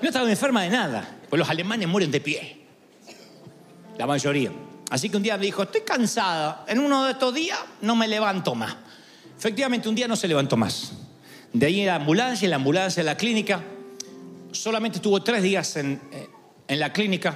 no 0.00 0.08
estaba 0.08 0.30
enferma 0.30 0.62
de 0.62 0.70
nada, 0.70 1.18
pues 1.28 1.40
los 1.40 1.48
alemanes 1.48 1.88
mueren 1.88 2.12
de 2.12 2.20
pie. 2.20 2.64
La 3.98 4.06
mayoría. 4.06 4.52
Así 4.90 5.10
que 5.10 5.16
un 5.16 5.24
día 5.24 5.36
me 5.36 5.46
dijo, 5.46 5.64
estoy 5.64 5.80
cansada, 5.80 6.64
en 6.68 6.78
uno 6.78 7.04
de 7.04 7.12
estos 7.12 7.34
días 7.34 7.58
no 7.80 7.96
me 7.96 8.06
levanto 8.06 8.54
más. 8.54 8.76
Efectivamente, 9.36 9.88
un 9.88 9.96
día 9.96 10.06
no 10.06 10.14
se 10.14 10.28
levantó 10.28 10.56
más. 10.56 10.92
De 11.52 11.66
ahí 11.66 11.80
en 11.80 11.86
la 11.86 11.96
ambulancia, 11.96 12.48
la 12.48 12.56
ambulancia, 12.56 13.00
en 13.00 13.06
la 13.06 13.16
clínica. 13.16 13.60
Solamente 14.52 14.98
estuvo 14.98 15.20
tres 15.20 15.42
días 15.42 15.74
en, 15.76 16.00
en 16.68 16.78
la 16.78 16.92
clínica. 16.92 17.34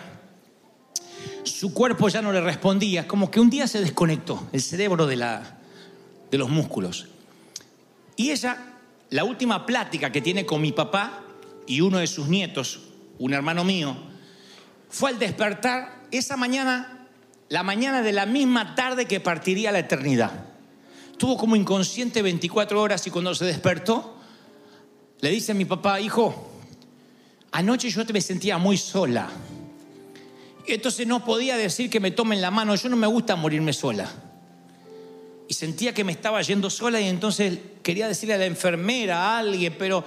su 1.42 1.74
cuerpo 1.74 2.09
ya 2.09 2.22
no 2.22 2.33
le 2.33 2.40
respondía, 2.40 3.09
como 3.09 3.28
que 3.28 3.40
un 3.40 3.50
día 3.50 3.66
se 3.66 3.81
desconectó 3.81 4.48
el 4.52 4.62
cerebro 4.62 5.09
de, 5.09 5.16
la, 5.16 5.58
de 6.31 6.38
los 6.38 6.49
músculos. 6.49 7.09
Y 8.17 8.31
ella, 8.31 8.75
la 9.11 9.25
última 9.25 9.67
plática 9.67 10.11
que 10.12 10.21
tiene 10.21 10.45
con 10.45 10.61
mi 10.61 10.73
papá 10.73 11.23
y 11.67 11.81
uno 11.81 11.99
de 11.99 12.07
sus 12.07 12.29
nietos, 12.29 12.81
un 13.19 13.33
hermano 13.33 13.64
mío, 13.64 13.97
fue 14.88 15.11
al 15.11 15.19
despertar 15.19 16.03
esa 16.11 16.37
mañana, 16.37 17.07
la 17.49 17.62
mañana 17.62 18.03
de 18.03 18.12
la 18.12 18.27
misma 18.27 18.75
tarde 18.75 19.07
que 19.07 19.21
partiría 19.21 19.73
la 19.73 19.81
eternidad. 19.81 20.47
Estuvo 21.12 21.37
como 21.37 21.57
inconsciente 21.57 22.23
24 22.23 22.81
horas 22.81 23.07
y 23.07 23.11
cuando 23.11 23.35
se 23.35 23.45
despertó, 23.45 24.17
le 25.21 25.31
dice 25.31 25.53
a 25.53 25.55
mi 25.55 25.64
papá, 25.64 26.01
hijo, 26.01 26.53
anoche 27.51 27.91
yo 27.91 28.07
te 28.07 28.12
me 28.12 28.21
sentía 28.21 28.59
muy 28.59 28.77
sola. 28.77 29.29
Entonces 30.67 31.07
no 31.07 31.25
podía 31.25 31.57
decir 31.57 31.91
que 31.91 31.99
me 31.99 32.11
tomen 32.11 32.41
la 32.41 32.51
mano, 32.51 32.75
yo 32.75 32.88
no 32.88 32.97
me 32.97 33.07
gusta 33.07 33.37
morirme 33.37 33.73
sola. 33.73 34.09
Y 35.49 35.55
sentía 35.55 35.95
que 35.95 36.05
me 36.05 36.13
estaba 36.13 36.41
yendo 36.43 36.71
sola 36.71 37.01
y 37.01 37.09
entonces 37.09 37.59
quería 37.83 38.07
decirle 38.07 38.35
a 38.35 38.39
la 38.39 38.47
enfermera, 38.47 39.19
a 39.19 39.39
alguien, 39.39 39.75
pero 39.79 40.05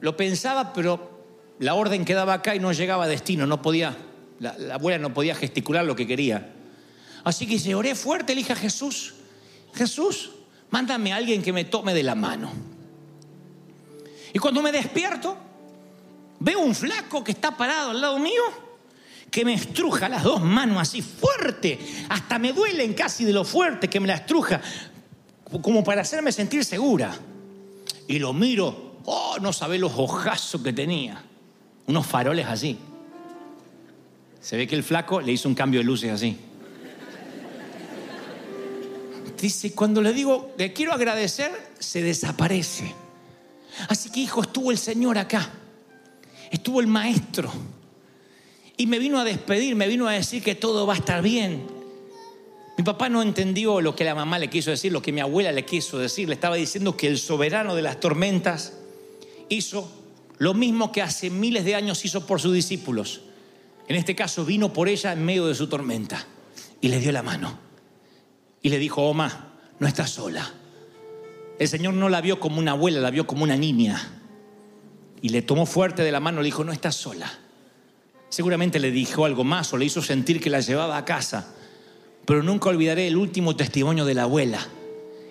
lo 0.00 0.16
pensaba, 0.16 0.72
pero 0.72 1.24
la 1.60 1.74
orden 1.74 2.04
quedaba 2.04 2.34
acá 2.34 2.54
y 2.54 2.58
no 2.58 2.72
llegaba 2.72 3.04
a 3.04 3.08
destino, 3.08 3.46
no 3.46 3.62
podía, 3.62 3.96
la, 4.40 4.58
la 4.58 4.74
abuela 4.74 4.98
no 4.98 5.14
podía 5.14 5.34
gesticular 5.34 5.84
lo 5.84 5.96
que 5.96 6.06
quería. 6.06 6.52
Así 7.24 7.46
que 7.46 7.58
se 7.58 7.74
oré 7.74 7.94
fuerte, 7.94 8.34
le 8.34 8.40
dije 8.40 8.52
a 8.52 8.56
Jesús, 8.56 9.14
Jesús, 9.74 10.30
mándame 10.70 11.12
a 11.12 11.16
alguien 11.16 11.42
que 11.42 11.52
me 11.52 11.64
tome 11.64 11.94
de 11.94 12.02
la 12.02 12.14
mano. 12.14 12.52
Y 14.32 14.38
cuando 14.38 14.60
me 14.60 14.72
despierto, 14.72 15.36
veo 16.40 16.60
un 16.60 16.74
flaco 16.74 17.24
que 17.24 17.32
está 17.32 17.56
parado 17.56 17.90
al 17.90 18.00
lado 18.00 18.18
mío, 18.18 18.42
que 19.30 19.44
me 19.44 19.54
estruja 19.54 20.08
las 20.08 20.22
dos 20.22 20.42
manos 20.42 20.78
así 20.80 21.02
fuerte, 21.02 21.78
hasta 22.08 22.38
me 22.38 22.52
duelen 22.52 22.94
casi 22.94 23.24
de 23.24 23.32
lo 23.32 23.44
fuerte 23.44 23.88
que 23.88 24.00
me 24.00 24.06
la 24.06 24.14
estruja, 24.14 24.60
como 25.62 25.84
para 25.84 26.02
hacerme 26.02 26.32
sentir 26.32 26.64
segura. 26.64 27.14
Y 28.08 28.18
lo 28.18 28.32
miro, 28.32 29.00
oh, 29.04 29.36
no 29.40 29.52
sabe 29.52 29.78
los 29.78 29.92
ojazos 29.96 30.62
que 30.62 30.72
tenía, 30.72 31.22
unos 31.86 32.06
faroles 32.06 32.46
así. 32.46 32.78
Se 34.40 34.56
ve 34.56 34.66
que 34.66 34.76
el 34.76 34.84
flaco 34.84 35.20
le 35.20 35.32
hizo 35.32 35.48
un 35.48 35.54
cambio 35.54 35.80
de 35.80 35.84
luces 35.84 36.10
así. 36.10 36.38
Dice, 39.40 39.72
cuando 39.74 40.00
le 40.00 40.12
digo, 40.12 40.54
le 40.56 40.72
quiero 40.72 40.92
agradecer, 40.92 41.50
se 41.78 42.02
desaparece. 42.02 42.94
Así 43.88 44.10
que 44.10 44.20
hijo, 44.20 44.40
estuvo 44.40 44.70
el 44.70 44.78
Señor 44.78 45.18
acá, 45.18 45.50
estuvo 46.50 46.80
el 46.80 46.86
maestro. 46.86 47.52
Y 48.76 48.86
me 48.86 48.98
vino 48.98 49.18
a 49.18 49.24
despedir, 49.24 49.74
me 49.74 49.88
vino 49.88 50.06
a 50.06 50.12
decir 50.12 50.42
que 50.42 50.54
todo 50.54 50.86
va 50.86 50.94
a 50.94 50.96
estar 50.96 51.22
bien. 51.22 51.66
Mi 52.76 52.84
papá 52.84 53.08
no 53.08 53.22
entendió 53.22 53.80
lo 53.80 53.96
que 53.96 54.04
la 54.04 54.14
mamá 54.14 54.38
le 54.38 54.50
quiso 54.50 54.70
decir, 54.70 54.92
lo 54.92 55.00
que 55.00 55.12
mi 55.12 55.20
abuela 55.20 55.50
le 55.50 55.64
quiso 55.64 55.98
decir. 55.98 56.28
Le 56.28 56.34
estaba 56.34 56.56
diciendo 56.56 56.96
que 56.96 57.06
el 57.06 57.18
soberano 57.18 57.74
de 57.74 57.82
las 57.82 58.00
tormentas 58.00 58.74
hizo 59.48 59.90
lo 60.38 60.52
mismo 60.52 60.92
que 60.92 61.00
hace 61.00 61.30
miles 61.30 61.64
de 61.64 61.74
años 61.74 62.04
hizo 62.04 62.26
por 62.26 62.40
sus 62.40 62.52
discípulos. 62.52 63.22
En 63.88 63.96
este 63.96 64.14
caso 64.14 64.44
vino 64.44 64.72
por 64.72 64.88
ella 64.88 65.12
en 65.12 65.24
medio 65.24 65.46
de 65.46 65.54
su 65.54 65.68
tormenta 65.68 66.26
y 66.80 66.88
le 66.88 67.00
dio 67.00 67.12
la 67.12 67.22
mano. 67.22 67.58
Y 68.60 68.68
le 68.68 68.78
dijo, 68.78 69.02
Oma, 69.02 69.54
no 69.78 69.86
estás 69.86 70.10
sola. 70.10 70.52
El 71.58 71.68
Señor 71.68 71.94
no 71.94 72.08
la 72.08 72.20
vio 72.20 72.38
como 72.38 72.58
una 72.58 72.72
abuela, 72.72 73.00
la 73.00 73.10
vio 73.10 73.26
como 73.26 73.44
una 73.44 73.56
niña. 73.56 74.20
Y 75.22 75.30
le 75.30 75.42
tomó 75.42 75.64
fuerte 75.64 76.02
de 76.02 76.12
la 76.12 76.20
mano, 76.20 76.40
le 76.40 76.46
dijo, 76.46 76.64
no 76.64 76.72
estás 76.72 76.94
sola. 76.94 77.38
Seguramente 78.28 78.78
le 78.78 78.90
dijo 78.90 79.24
algo 79.24 79.44
más 79.44 79.72
o 79.72 79.76
le 79.76 79.84
hizo 79.84 80.02
sentir 80.02 80.40
que 80.40 80.50
la 80.50 80.60
llevaba 80.60 80.96
a 80.96 81.04
casa. 81.04 81.54
Pero 82.24 82.42
nunca 82.42 82.68
olvidaré 82.68 83.06
el 83.06 83.16
último 83.16 83.54
testimonio 83.54 84.04
de 84.04 84.14
la 84.14 84.24
abuela. 84.24 84.66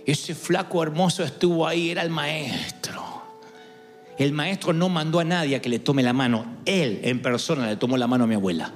Ese 0.06 0.36
flaco 0.36 0.82
hermoso 0.82 1.24
estuvo 1.24 1.68
ahí, 1.68 1.90
era 1.90 2.02
el 2.02 2.10
maestro. 2.10 3.04
El 4.18 4.32
maestro 4.32 4.72
no 4.72 4.88
mandó 4.88 5.20
a 5.20 5.26
nadie 5.26 5.60
que 5.60 5.68
le 5.68 5.80
tome 5.80 6.04
la 6.04 6.14
mano. 6.14 6.46
Él 6.66 7.02
en 7.04 7.22
persona 7.22 7.68
le 7.68 7.76
tomó 7.76 7.98
la 7.98 8.08
mano 8.08 8.24
a 8.24 8.28
mi 8.28 8.36
abuela. 8.36 8.72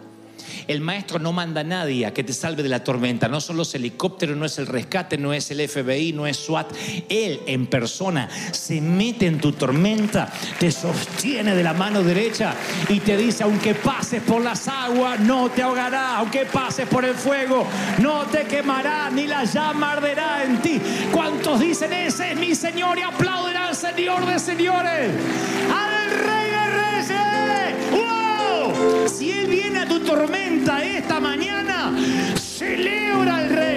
El 0.70 0.82
maestro 0.82 1.18
no 1.18 1.34
manda 1.34 1.62
a 1.62 1.64
nadie 1.64 2.06
a 2.06 2.14
que 2.14 2.24
te 2.24 2.32
salve 2.32 2.62
de 2.62 2.70
la 2.70 2.84
tormenta. 2.84 3.28
No 3.28 3.42
son 3.42 3.58
los 3.58 3.74
helicópteros, 3.74 4.38
no 4.38 4.46
es 4.46 4.60
el 4.60 4.68
rescate, 4.68 5.18
no 5.18 5.34
es 5.34 5.50
el 5.50 5.68
FBI, 5.68 6.14
no 6.14 6.28
es 6.28 6.38
SWAT. 6.38 6.72
Él 7.10 7.42
en 7.48 7.66
persona 7.66 8.30
se 8.52 8.80
mete 8.80 9.26
en 9.26 9.40
tu 9.40 9.52
tormenta, 9.54 10.32
te 10.60 10.72
sostiene 10.72 11.56
de 11.56 11.64
la 11.64 11.74
mano 11.74 12.04
derecha 12.04 12.54
y 12.88 13.00
te 13.00 13.18
dice, 13.18 13.42
aunque 13.42 13.74
pases 13.74 14.22
por 14.22 14.44
las 14.44 14.68
aguas, 14.68 15.20
no 15.20 15.50
te 15.50 15.64
ahogará. 15.64 16.18
Aunque 16.18 16.46
pases 16.46 16.88
por 16.88 17.04
el 17.04 17.16
fuego, 17.16 17.66
no 17.98 18.28
te 18.28 18.44
quemará, 18.44 19.10
ni 19.10 19.26
la 19.26 19.46
llama 19.46 19.94
arderá 19.94 20.44
en 20.44 20.62
ti. 20.62 20.80
¿Cuántos 21.12 21.62
dicen, 21.62 21.92
ese 21.94 22.34
es 22.34 22.38
mi 22.38 22.54
Señor 22.54 23.00
y 23.00 23.02
aplauden 23.02 23.58
al 23.58 23.76
Señor 23.76 24.24
de 24.24 24.38
señores? 24.38 25.10
Si 29.08 29.32
Él 29.32 29.48
viene 29.48 29.80
a 29.80 29.88
tu 29.88 30.00
tormenta 30.00 30.84
esta 30.84 31.20
mañana, 31.20 31.92
celebra 32.36 33.44
el 33.44 33.50
rey. 33.50 33.69